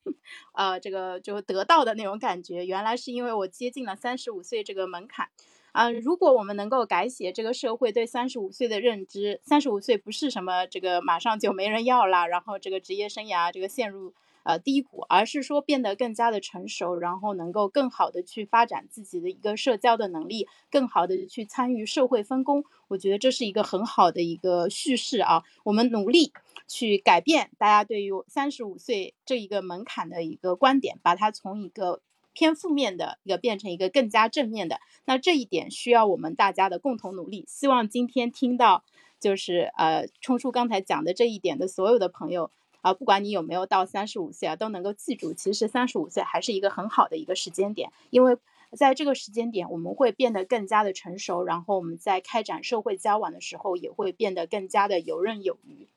[0.53, 2.64] 呃，这个就得到的那种感觉。
[2.64, 5.28] 原来是因为我接近了三十五岁这个门槛。
[5.72, 14.12] 啊，如果我们能够改写这个社会对三十五岁的认知，三十五岁不是什么这个马上就没人要了，然后这个职业生涯这个陷入
[14.51, 22.64] 呃低谷，而是说变得更加的成熟，然后能够更好的去发展自己的一个社交的能力，更好的去参与社会分工。
[22.88, 26.32] 我觉得这是一个很好的一个叙事啊，我们努力
[26.66, 32.01] 去改变大家对于三十五岁这一个门槛的一个观点，把它从一个。
[32.32, 37.44] 偏负面的一个变成一个更加正面的，那这一点需要我们大家的共同努力。
[37.48, 38.84] 希望今天听到
[39.18, 42.53] 就是呃冲叔刚才讲的这一点的所有的朋友
[42.83, 48.37] 啊，不管你有没有到三十五岁啊，都能够记住，其实三十五岁还是一个很好的一个时间点，因为
[48.76, 55.89] 在这个时间点我们会变得更加的成熟，然后我们在开展社会交往的时候也会变得更加的游刃有余。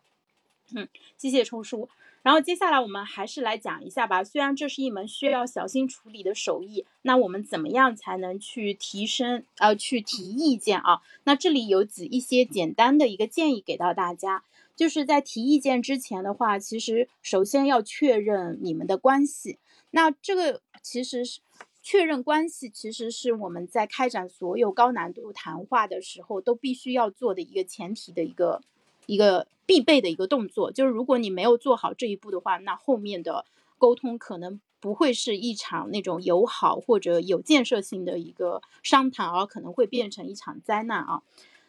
[0.75, 1.89] 嗯，谢谢冲叔。
[2.23, 4.23] 然后接下来我们还是来讲一下吧。
[4.23, 9.43] 虽然这是一门需要小心处理的手艺，那我们怎么样才能去提升？
[9.57, 11.01] 呃，去提意见啊？
[11.25, 19.59] 那这里有几一些简单的一个建议给到大家，就是在提意见之前的话，其实首先要确认你们的关系。
[19.91, 21.41] 那这个其实是
[21.81, 28.61] 确认关系，其实是我们在开展所有高难度谈话的时候都必须要做的一个前提的一个。
[29.05, 33.43] 一个必备的一个动作，就是如果你没有做好这一步的话，那后面的
[33.77, 41.21] 沟通可能不会是一场那种友好或者有建设性的一个商谈，而可能会变成一场灾难啊。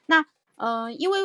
[0.06, 1.18] 那，嗯，因为。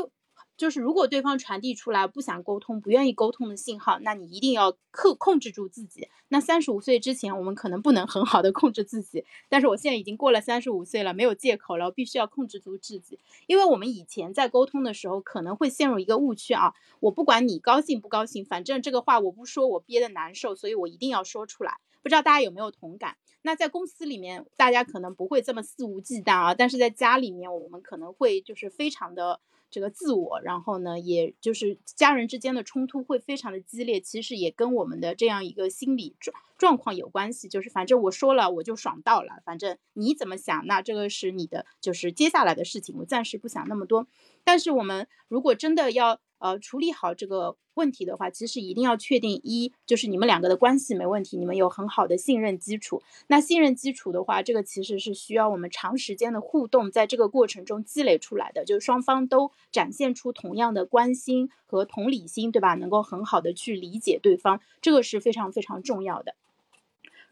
[0.60, 6.10] 就是如果对方传递出来不想沟通、不愿意沟通的信号，那你一定要克控制住自己。
[6.28, 13.18] 那三十五岁之前，我们可能不能很好的控制自己，但是我现在已经过了三十五岁了，没有借口了，我必须要控制住自己。
[13.47, 21.78] 因为我们以前在沟通的时候，可能会陷入一个误区啊，我不管你高兴不高兴，反正这个话我不说，我憋得难受，所以我一定要说出来。
[22.03, 23.16] 不知道大家有没有同感？
[23.43, 29.39] 那在公司里面，大家可能不会这么肆无忌惮啊，但是在家里面，我们可能会就是非常的。
[29.70, 37.47] 这个自我，然后呢，也就是家人之间的冲突会非常的激烈，其实也跟我们的这样一个心理状状况有关系。
[37.47, 44.07] 就是反正我说了，我就爽到了，反正你怎么想，那这个是你的，就是接下来的事情，我暂时不想那么多。
[44.43, 46.20] 但是我们如果真的要。
[46.40, 53.02] 呃，处理好这个问题的话，其实一定要确定一就是你们两个的关系没问题，你们有很好的信任基础。
[53.28, 62.74] 那信任基础的话，这个其实是需要我们长时间的互动，在这个过程中积累出来的，就是双方都展现出同样的关心和同理心，对吧？
[62.76, 66.36] 能够很好的去理解对方，这个是非常非常重要的。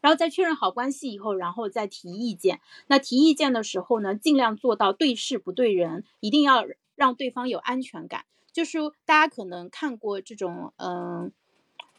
[0.00, 2.60] 然后在确认好关系以后，然后再提意见。
[2.86, 8.24] 那提意见的时候呢，尽量做到对事不对人，一定要让对方有安全感。
[8.58, 11.30] 就是大家可能看过这种，嗯，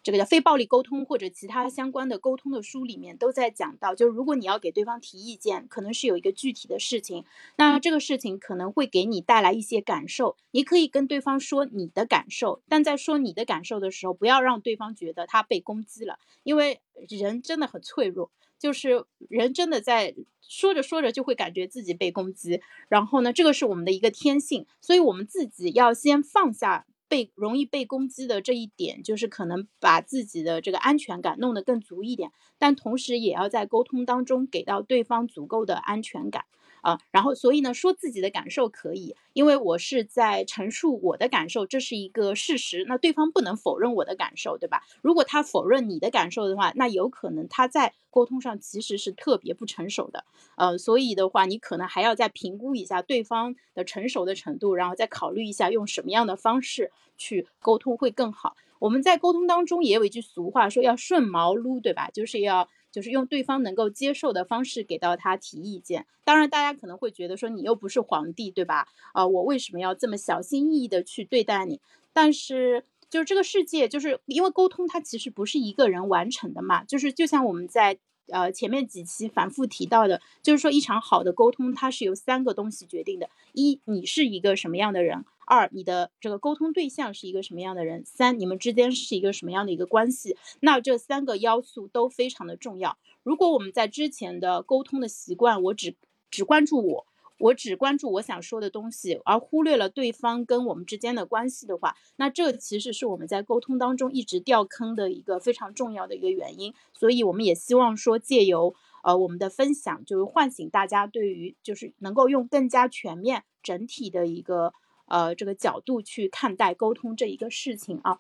[0.04, 7.24] 这个叫非暴力沟通或者其他相关的沟通的书里面都在讲到，就是如果你要给对方提意见，可能是有一个具体的事情，
[7.56, 18.30] 那这个事情可能会给你带来一些感受，你可以跟对方说你的感受，但在说你的感受的时候，不要让对方觉得他被攻击了，因为人真的很脆弱。
[18.60, 36.46] 就是人真的在说着说着就会感觉自己被攻击，然后呢，这个是我们的一个天性，所以我们自己要先放下被容易被攻击的这一点，就是可能把自己的这个安全感弄得更足一点，但同时也要在沟通当中给到对方足够的安全感。
[36.82, 42.86] 啊，然后所以呢，说自己的感受可以，因为我是在陈述我的感受，这是一个事实。
[42.88, 44.84] 那对方不能否认我的感受，对吧？
[45.02, 50.26] 如果他否认你的感受的话，那有可能他在沟通上其实是特别不成熟的。
[50.56, 58.56] 呃，所以的话，你可能还要再评估一下对方的成熟的程度，然后再考虑一下用什么样的方式去沟通会更好。
[58.80, 62.10] 我们在沟通当中也有一句俗话说要顺毛撸，对吧？
[62.14, 62.68] 就是要。
[62.92, 66.06] 就是用对方能够接受的方式给到他提意见。
[66.24, 68.88] 当然，大家可能会觉得说你又不是皇帝，对吧？
[69.14, 71.82] 啊，我为什么要这么小心翼翼的去对待你？
[72.14, 76.84] 但是，就是这个世界，就是因为沟通它其实不是一个人完成的嘛。
[76.84, 77.98] 就是就像我们在
[78.32, 85.26] 呃前面几期反复提到的，就是说一场好的沟通，它是由三个东西决定的：一，你是一个什么样的人。
[85.46, 88.04] 二，你的这个沟通对象是一个什么样的人？
[88.06, 90.38] 三，你们之间是一个什么样的一个关系？
[90.60, 93.00] 那这三个要素都非常的重要。
[93.24, 95.96] 如果我们在之前的沟通的习惯，我只
[96.30, 97.08] 只关注我，
[97.40, 106.74] 我只关注我想说的东西，而忽略了对方跟我们之间的关系的话，那这其实是我们在沟通当中一直掉坑的一个非常重要的一个原因。
[106.94, 114.74] 所以我们也希望说，借由呃我们的分享，就是唤醒大家对于就是能够用更加全面、整体的一个
[115.06, 118.20] 呃这个角度去看待沟通这一个事情啊。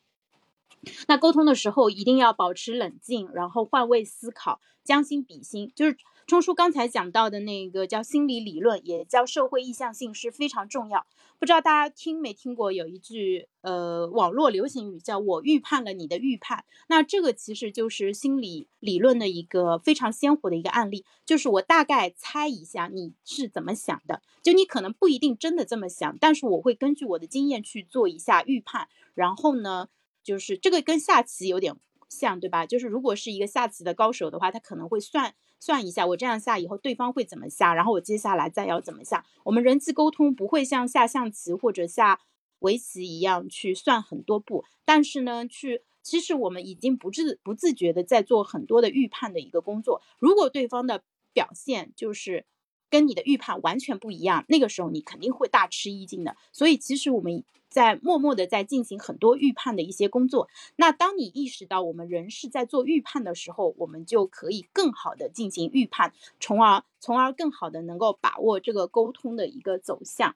[1.09, 5.69] 那沟通的时候一定要保持冷静，然后换位思考，将心比心。
[5.75, 5.97] 就是
[6.29, 11.05] 钟叔刚才讲到的那个叫心理理论，也叫社会意向性，是非常重要。
[11.39, 16.63] 不知道大家听没听过有一句呃网络流行语，叫我预判了你的预判。
[16.87, 29.89] 那这个其实就是心理理论的一个非常鲜活的一个案例，就是我大概猜一下你是怎么想的，就你可能不一定真的这么想，但是我会根据我的经验去做一下预判，然后呢。
[30.21, 31.75] 就是这个跟下棋有点
[32.09, 32.65] 像，对吧？
[32.65, 39.23] 就是如果是一个下棋的高手的话，他可能会算算一下，我这样下以后对方会怎么下，然后我接下来再要怎么下。
[39.43, 42.19] 我们人际沟通不会像下象棋或者下
[42.59, 50.01] 围棋一样去算很多步，但是呢，去其实我们已经不自不自觉的在做很多的预判的一个工作。
[50.17, 52.45] 如果对方的表现就是
[52.89, 56.35] 跟你的预判完全不一样，那个时候你肯定会大吃一惊的。
[56.51, 57.43] 所以其实我们。
[57.69, 60.49] 在默默的在进行很多预判的一些工作。
[60.75, 70.35] 那当你意识到我们人是在做预判的时候，我们就可以更好的进行预判，从而从而更好的能够把握这个沟通的一个走向。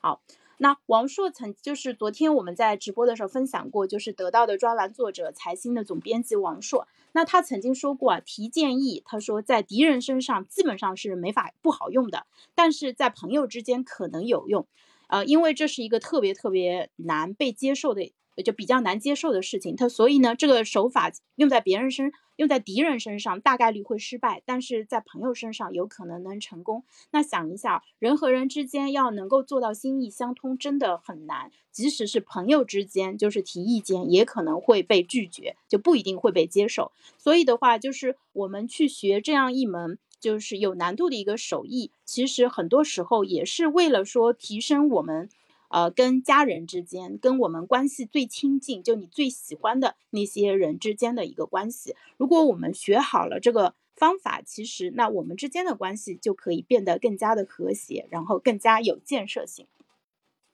[0.00, 0.22] 好，
[0.58, 6.86] 那王硕曾就是昨天我们在直播的时候分享过，就是得到的专栏作者财新的总编辑王硕。
[7.12, 14.66] 那他曾经说过啊，提建议，他说在敌人身上基本上是没法不好用的，但是在朋友之间可能有用。
[15.08, 18.12] 呃，因为这是一个特别特别难被接受的，
[18.44, 19.74] 就比较难接受的事情。
[19.74, 26.84] 他所以呢，这个手法用在别人身，用在敌人身上，大概率会失败；但是在朋友身上，有可能能成功。
[27.10, 31.50] 那想一下，人和人之间要能够做到心意相通，真的很难。
[31.72, 36.92] 即使是朋友之间，就是提意见，也可能会被拒绝，就不一定会被接受。
[37.16, 39.98] 所以的话，就是我们去学这样一门。
[40.20, 45.28] 就是有难度的一个手艺，其实很多时候也是为了说提升我们，
[45.68, 51.94] 呃，跟家人之间，跟我们关系最亲近，就你最喜欢的那些人之间的一个关系。
[52.16, 59.66] 如果我们学好了这个方法，其实那我们之间的关系就可以变得更加的和谐，然后更加有建设性。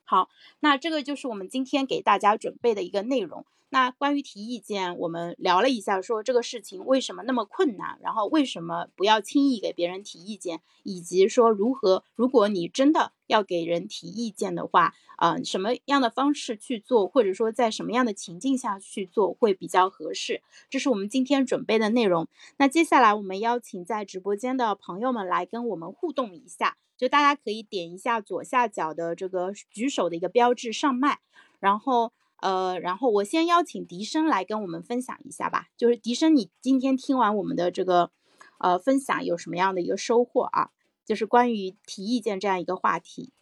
[0.05, 0.29] 好，
[0.61, 3.47] 那这个就是我们今天给大家准备的一个内容。
[3.75, 22.29] 那关于提意见，我们聊了一下，说这个事情为什么那么困难，然后为什么不要轻易给别人提意见，以及说如何，如果你真的要给人提意见的话，啊，什么样的方式去做，或者说在什么样的情境下去做会比较合适，这是我们今天准备的内容。
[22.59, 31.19] 那接下来我们邀请在直播间的朋友们来跟我们互动一下，就大家可以点一下左下角的这个举手的一个标志上麦，
[31.59, 32.13] 然后。
[32.41, 35.69] 呃，然后我先邀请笛声来跟我们分享一下吧。
[35.77, 38.11] 就是笛声，你今天听完我们的这个
[38.59, 40.71] 呃分享，有什么样的一个收获啊？
[41.07, 43.33] 就是关于提意见这样一个话题。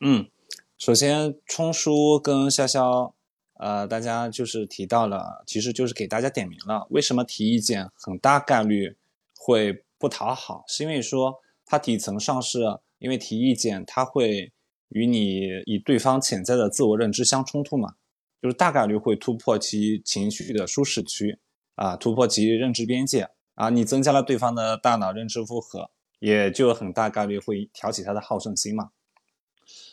[0.00, 0.28] 嗯，
[0.76, 3.12] 首先冲叔跟潇潇，
[3.54, 8.96] 呃，大家就是提到了，其实就是给大家点名了，为什么提意见很大概率
[9.38, 14.52] 会不讨好，是因为说它底层上是因为提意见，它会。
[14.94, 17.94] 与你与对方潜在的自我认知相冲突嘛，
[18.40, 21.38] 就是大概率会突破其情绪的舒适区
[21.74, 28.90] 啊，突破其认知边界啊，你增加了对方的大脑认知负荷，也就很大概率会挑起他的好胜心嘛。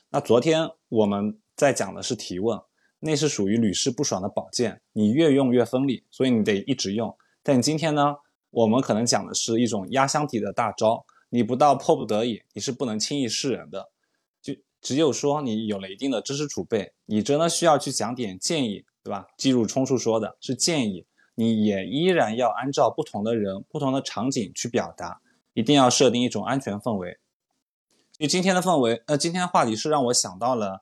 [0.10, 2.60] 那昨天我们在讲的是提问，
[3.00, 7.16] 那是属于屡试不爽的宝剑，你越用越锋利，所以你得一直用。
[7.44, 8.16] 但今天呢，
[8.50, 13.92] 我们可能讲的是一种压箱底的大招，你不到迫不得已，你是不能轻易示人的。
[14.82, 19.28] 只有说你有了一定的知识储备，你真的需要去讲点建议，对吧？
[19.38, 21.06] 记住冲叔说的是建议，
[21.36, 25.20] 你也依然要按照不同的人、不同的场景去表达，
[25.54, 27.20] 一定要设定一种安全氛围。
[28.18, 30.82] 就今天的氛围，呃，今天的话题是让我想到了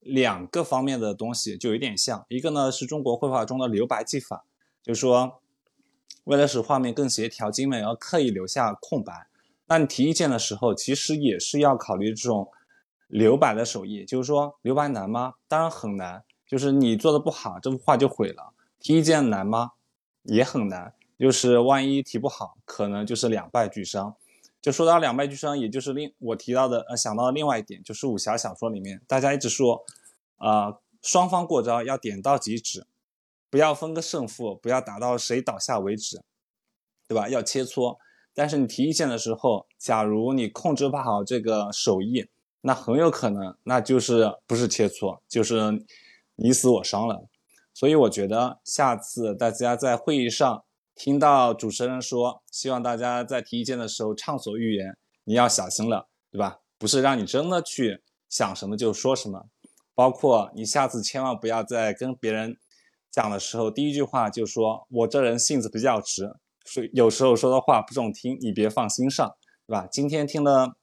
[0.00, 2.26] 两个方面的东西，就有点像。
[2.28, 4.44] 一个呢是中国绘画中的留白技法，
[4.82, 5.40] 就是说
[6.24, 9.26] 为了使画面更协调精美而刻意留下空白。
[9.66, 12.48] 那你提意见的时候，其实也是要考虑这种。
[13.08, 15.34] 留白的手艺，就是说留白难吗？
[15.48, 16.24] 当然很难。
[16.46, 18.54] 就是你做的不好，这幅画就毁了。
[18.80, 19.72] 提意见难吗？
[20.22, 20.94] 也很难。
[21.18, 24.14] 就是万一提不好，可能就是两败俱伤。
[24.62, 29.84] 就说到两败俱伤，也就是另我提到的呃想到的另外一点，就是武侠小说里面大家一直说，
[30.36, 32.86] 啊双方过招要点到即止，
[33.50, 36.22] 不要分个胜负，不要打到谁倒下为止，
[37.06, 37.28] 对吧？
[37.28, 37.98] 要切磋。
[38.32, 42.28] 但是你提意见的时候，假如你控制不好这个手艺，
[42.60, 45.84] 那很有可能那就是不是切磋，就是
[46.36, 47.26] 你死我伤了。
[47.72, 56.58] 所以我觉得下次大家在会议上听到主持人说希望大家在提意见的时候畅所欲言，你要小心了，对吧？
[56.76, 59.46] 不是让你真的去想什么就说什么，
[59.94, 62.56] 包括你下次千万不要在跟别人
[63.10, 66.34] 讲的时候，第一句话就说我这人性子比较直。
[66.64, 69.36] 所以有时候说的话不中听，你别放心上，
[69.66, 69.88] 对吧？
[69.90, 70.76] 今天听了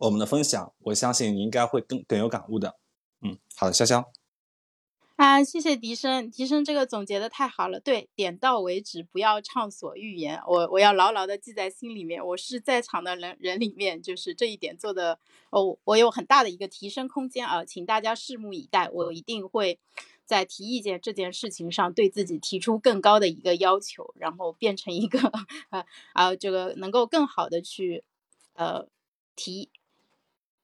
[0.00, 2.76] 我们的分享，我相信你应该会更更有感悟的。
[3.20, 4.06] 嗯，好的，潇潇。
[5.16, 7.78] 啊，谢谢笛声，笛声这个总结的太好了。
[7.78, 10.40] 对，点到为止，不要畅所欲言。
[10.46, 12.26] 我我要牢牢的记在心里面。
[12.26, 15.18] 我是在场的人人里面，就是这一点做的
[15.50, 19.78] 哦，我有很大的一个提升空间啊，请大家拭目以待，我一定会。
[20.24, 25.18] 在提意见这件事情上，对自己提出更高的一个要求，然后变成一个
[25.70, 25.84] 啊
[26.14, 28.04] 啊，这个能够更好的去
[28.54, 28.86] 呃
[29.34, 29.70] 提，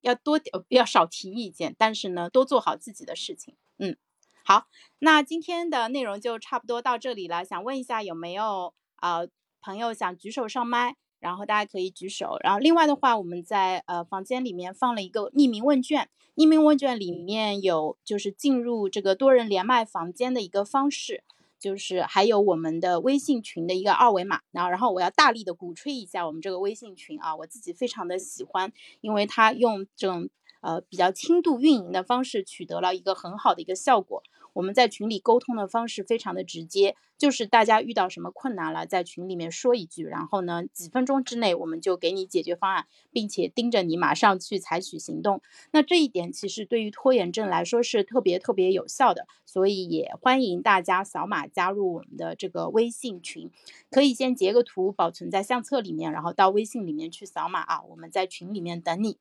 [0.06, 3.56] 要多要少提意见，但是呢，多做好自己的事情。
[3.78, 3.96] 嗯，
[4.44, 4.68] 好，
[5.00, 7.44] 那今天的内容就差不多到这里了。
[7.44, 9.22] 想问一下，有没有啊
[9.60, 10.94] 朋友想举手上麦？
[11.18, 12.36] 然后大家可以举手。
[12.44, 21.24] 然后另外的话，我们在呃房间里面放了一个匿名问卷，匿名问卷里面有就是进入这个多人连麦房间的一个方式，
[21.66, 24.40] 就是还有我们的微信群的一个二维码。
[24.52, 30.28] 然后，然后我要大力的鼓吹一下我们这个微信群啊，我自己非常的喜欢，因为它用这种
[30.60, 34.22] 呃比较轻度运营的方式取得了一个很好的一个效果。
[34.56, 45.42] 我们在群里沟通的方式非常的直接，就是大家遇到什么困难了，在群里面说一句，然后呢，几分钟之内我们就给你解决方案，并且盯着你马上去采取行动。
[45.72, 53.50] 那这一点其实对于拖延症来说是特别特别有效的，所以也欢迎大家扫码加入我们的这个微信群，
[53.90, 59.18] 可以先截个图保存在相册里面，然后到微信里面去扫码啊，我们在群里面等你。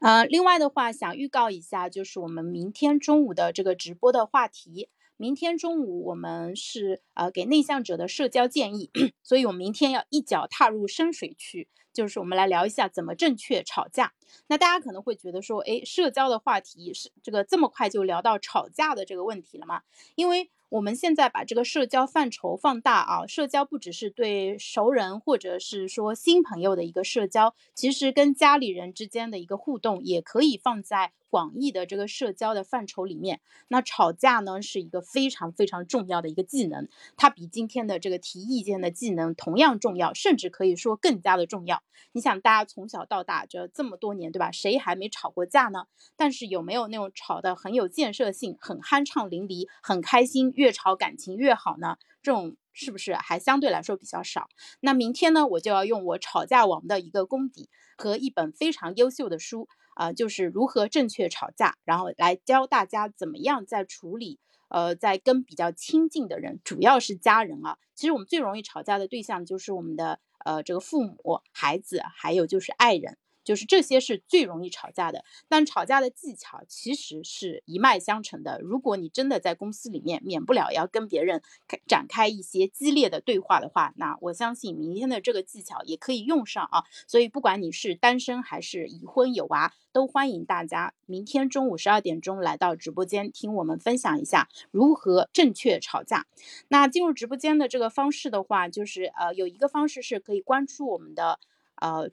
[0.00, 4.88] 呃，另外的话，想预告一下，就是我们明天中午的这个直播的话题。
[5.16, 8.90] 明天中午我们是呃给内向者的社交建议，
[9.22, 14.14] 所以我们明天要一脚踏入深水区，就是我们来聊一下怎么正确吵架。
[14.46, 19.82] 那大家可能会觉得说，哎，社交的话题是这个这么快就聊到吵架的这个问题了吗？
[20.14, 33.40] 因为我们现在把这个社交范畴放大啊，社交不只是对熟人或者是说新朋友的一个社交，其实跟家里人之间的一个互动也可以放在广义的这个社交的范畴里面。
[33.68, 41.82] 那吵架呢，是一个非常非常重要的一个技能，它比今天的这个提意见的技能同样重要，甚至可以说更加的重要。
[42.12, 44.50] 你想，大家从小到大这这么多年，对吧？
[44.50, 45.84] 谁还没吵过架呢？
[46.16, 50.52] 但是有没有那种吵得很有建设性、很酣畅淋漓、很开心？
[50.56, 54.48] 越吵感情越好呢，这种是不是还相对来说比较少？
[54.80, 64.38] 那明天呢，我就要用我吵架王的一个功底和一本非常优秀的书啊，就是如何正确吵架，然后来教大家怎么样在处理
[64.68, 67.78] 呃，在跟比较亲近的人，主要是家人啊。
[67.94, 73.18] 其实我们最容易吵架的对象就是我们的呃这个父母、孩子，还有就是爱人。
[73.42, 78.60] 就是这些是最容易吵架的，但吵架的技巧其实是一脉相承的。
[78.60, 81.42] 如果你真的在公司里面免不了要跟别人
[81.86, 86.84] 展开一些激烈的对话的话，那我相信明天的这个技巧也可以用上啊。
[87.06, 96.26] 所以不管你是单身还是已婚有娃，都欢迎大家明天中午十二点钟来到直播间听我们分享一下如何正确吵架。
[96.68, 101.40] 那进入直播间的这个方式的话，就是呃有一个方式是可以关注我们的
[101.76, 102.10] 呃。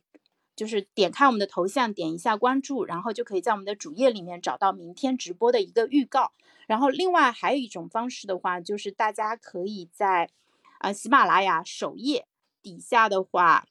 [0.57, 6.33] 就是点开我们的头像，点一下关注，然后就可以在我们的主页里面找到明天直播的一个预告。
[6.65, 10.31] 然后另外还有一种方式的话，就是大家可以在
[10.79, 12.25] 啊喜马拉雅首页
[12.63, 13.67] 底下的话，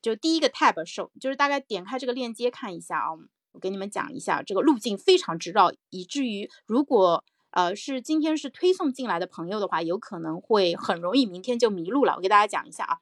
[0.00, 3.18] 就第一个 tab 首，就是大概点开这个链接看一下啊。
[3.52, 12.14] 我给你们讲一下，这个路径非常之绕，以至于如果呃是今天是推送进来的朋友的话，有可能会很容易明天就迷路了。
[12.14, 12.98] 我给大家讲一下啊。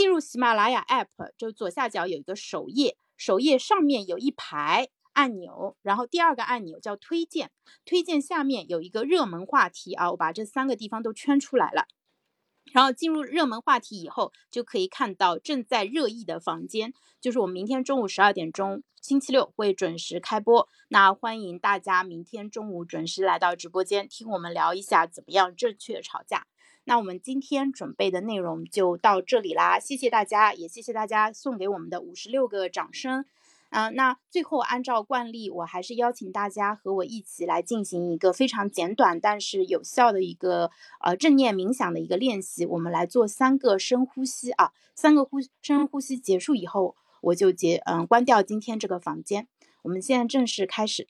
[0.00, 7.50] 进入喜马拉雅 App，就左下角有一个首页，首页上面有一排按钮，然后第二个按钮叫推荐，
[7.84, 11.84] 推荐下面有一个热门话题啊，我把这三个地方都圈出来了。
[12.72, 26.46] 然后进入热门话题以后，就可以看到正在热议的房间，就是我们明天中午十二点钟，星期六会准时开播，那欢迎大家明天中午准时来到直播间，听我们聊一下怎么样正确吵架。
[26.84, 33.24] 那我们今天准备的内容就到这里啦，谢谢大家，也谢谢大家送给我们的五十六个掌声。
[33.68, 42.66] 嗯，那最后按照惯例，我还是邀请大家和我一起来进行一个非常简短但是有效的一个呃正念冥想的一个练习。
[42.66, 49.46] 我们来做三个深呼吸啊，三个呼深呼吸结束以后，我就结嗯关掉今天这个房间。
[49.82, 51.06] 我们现在正式开始。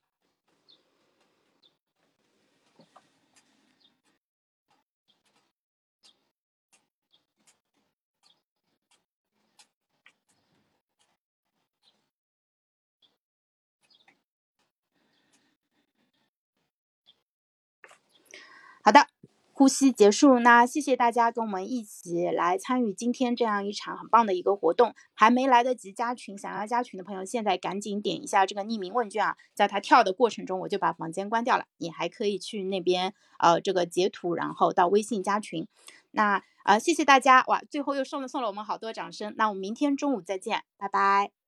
[18.83, 19.07] 好的，
[19.53, 20.39] 呼吸结束。
[20.39, 24.95] 那谢谢大家跟我们一起来参与今天这样一场很棒的一个活动。
[25.13, 29.37] 还没来得及加群，想要加群的朋友，现在赶紧点一下这个匿名问卷啊！
[29.53, 31.67] 在它跳的过程中，我就把房间关掉了。
[31.77, 35.69] 你还可以去那边呃这个截图，然后到微信加群。
[36.13, 37.61] 那啊，谢谢大家哇！
[37.71, 39.35] 最后又送了送了我们好多掌声。
[39.37, 41.40] 那我们明天中午再见，拜拜。